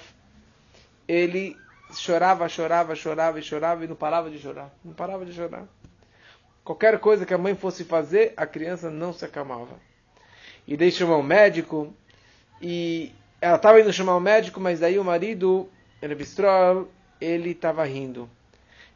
ele 1.07 1.55
chorava, 1.93 2.49
chorava, 2.49 2.95
chorava 2.95 3.39
e 3.39 3.43
chorava 3.43 3.85
e 3.85 3.87
não 3.87 3.95
parava 3.95 4.29
de 4.29 4.39
chorar. 4.39 4.73
Não 4.83 4.93
parava 4.93 5.25
de 5.25 5.33
chorar. 5.33 5.65
Qualquer 6.63 6.99
coisa 6.99 7.25
que 7.25 7.33
a 7.33 7.37
mãe 7.37 7.55
fosse 7.55 7.85
fazer, 7.85 8.33
a 8.35 8.45
criança 8.45 8.89
não 8.89 9.13
se 9.13 9.23
acalmava. 9.23 9.79
E 10.67 10.75
daí 10.75 10.91
chamou 10.91 11.19
o 11.19 11.23
médico, 11.23 11.93
e 12.61 13.13
ela 13.39 13.55
estava 13.55 13.79
indo 13.79 13.93
chamar 13.93 14.17
o 14.17 14.19
médico, 14.19 14.59
mas 14.59 14.79
daí 14.81 14.99
o 14.99 15.03
marido, 15.03 15.69
Rav 16.01 16.25
Stroll, 16.25 16.89
ele 17.21 17.51
estava 17.51 17.85
rindo. 17.85 18.29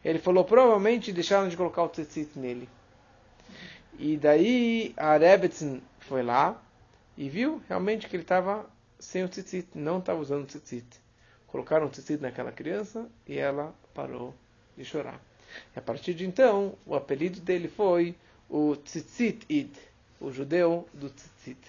Ele 0.03 0.19
falou, 0.19 0.43
provavelmente 0.43 1.13
deixaram 1.13 1.47
de 1.47 1.55
colocar 1.55 1.83
o 1.83 1.87
tzitzit 1.87 2.37
nele. 2.37 2.67
E 4.03 4.17
daí 4.17 4.95
a 4.97 5.15
Rebetzin 5.15 5.79
foi 5.99 6.23
lá 6.23 6.59
e 7.15 7.29
viu 7.29 7.61
realmente 7.69 8.09
que 8.09 8.15
ele 8.15 8.23
estava 8.23 8.67
sem 8.97 9.23
o 9.23 9.29
tzitzit, 9.29 9.67
não 9.75 9.99
estava 9.99 10.19
usando 10.19 10.41
o 10.41 10.47
tzitzit. 10.47 10.87
Colocaram 11.45 11.85
o 11.85 11.89
tzitzit 11.89 12.19
naquela 12.19 12.51
criança 12.51 13.07
e 13.27 13.37
ela 13.37 13.75
parou 13.93 14.33
de 14.75 14.83
chorar. 14.83 15.21
E 15.75 15.77
a 15.77 15.83
partir 15.83 16.15
de 16.15 16.25
então, 16.25 16.73
o 16.83 16.95
apelido 16.95 17.39
dele 17.41 17.67
foi 17.67 18.15
o 18.49 18.75
Tzitzit 18.75 19.45
Id, 19.47 19.77
o 20.19 20.31
judeu 20.31 20.89
do 20.95 21.07
tzitzit. 21.07 21.59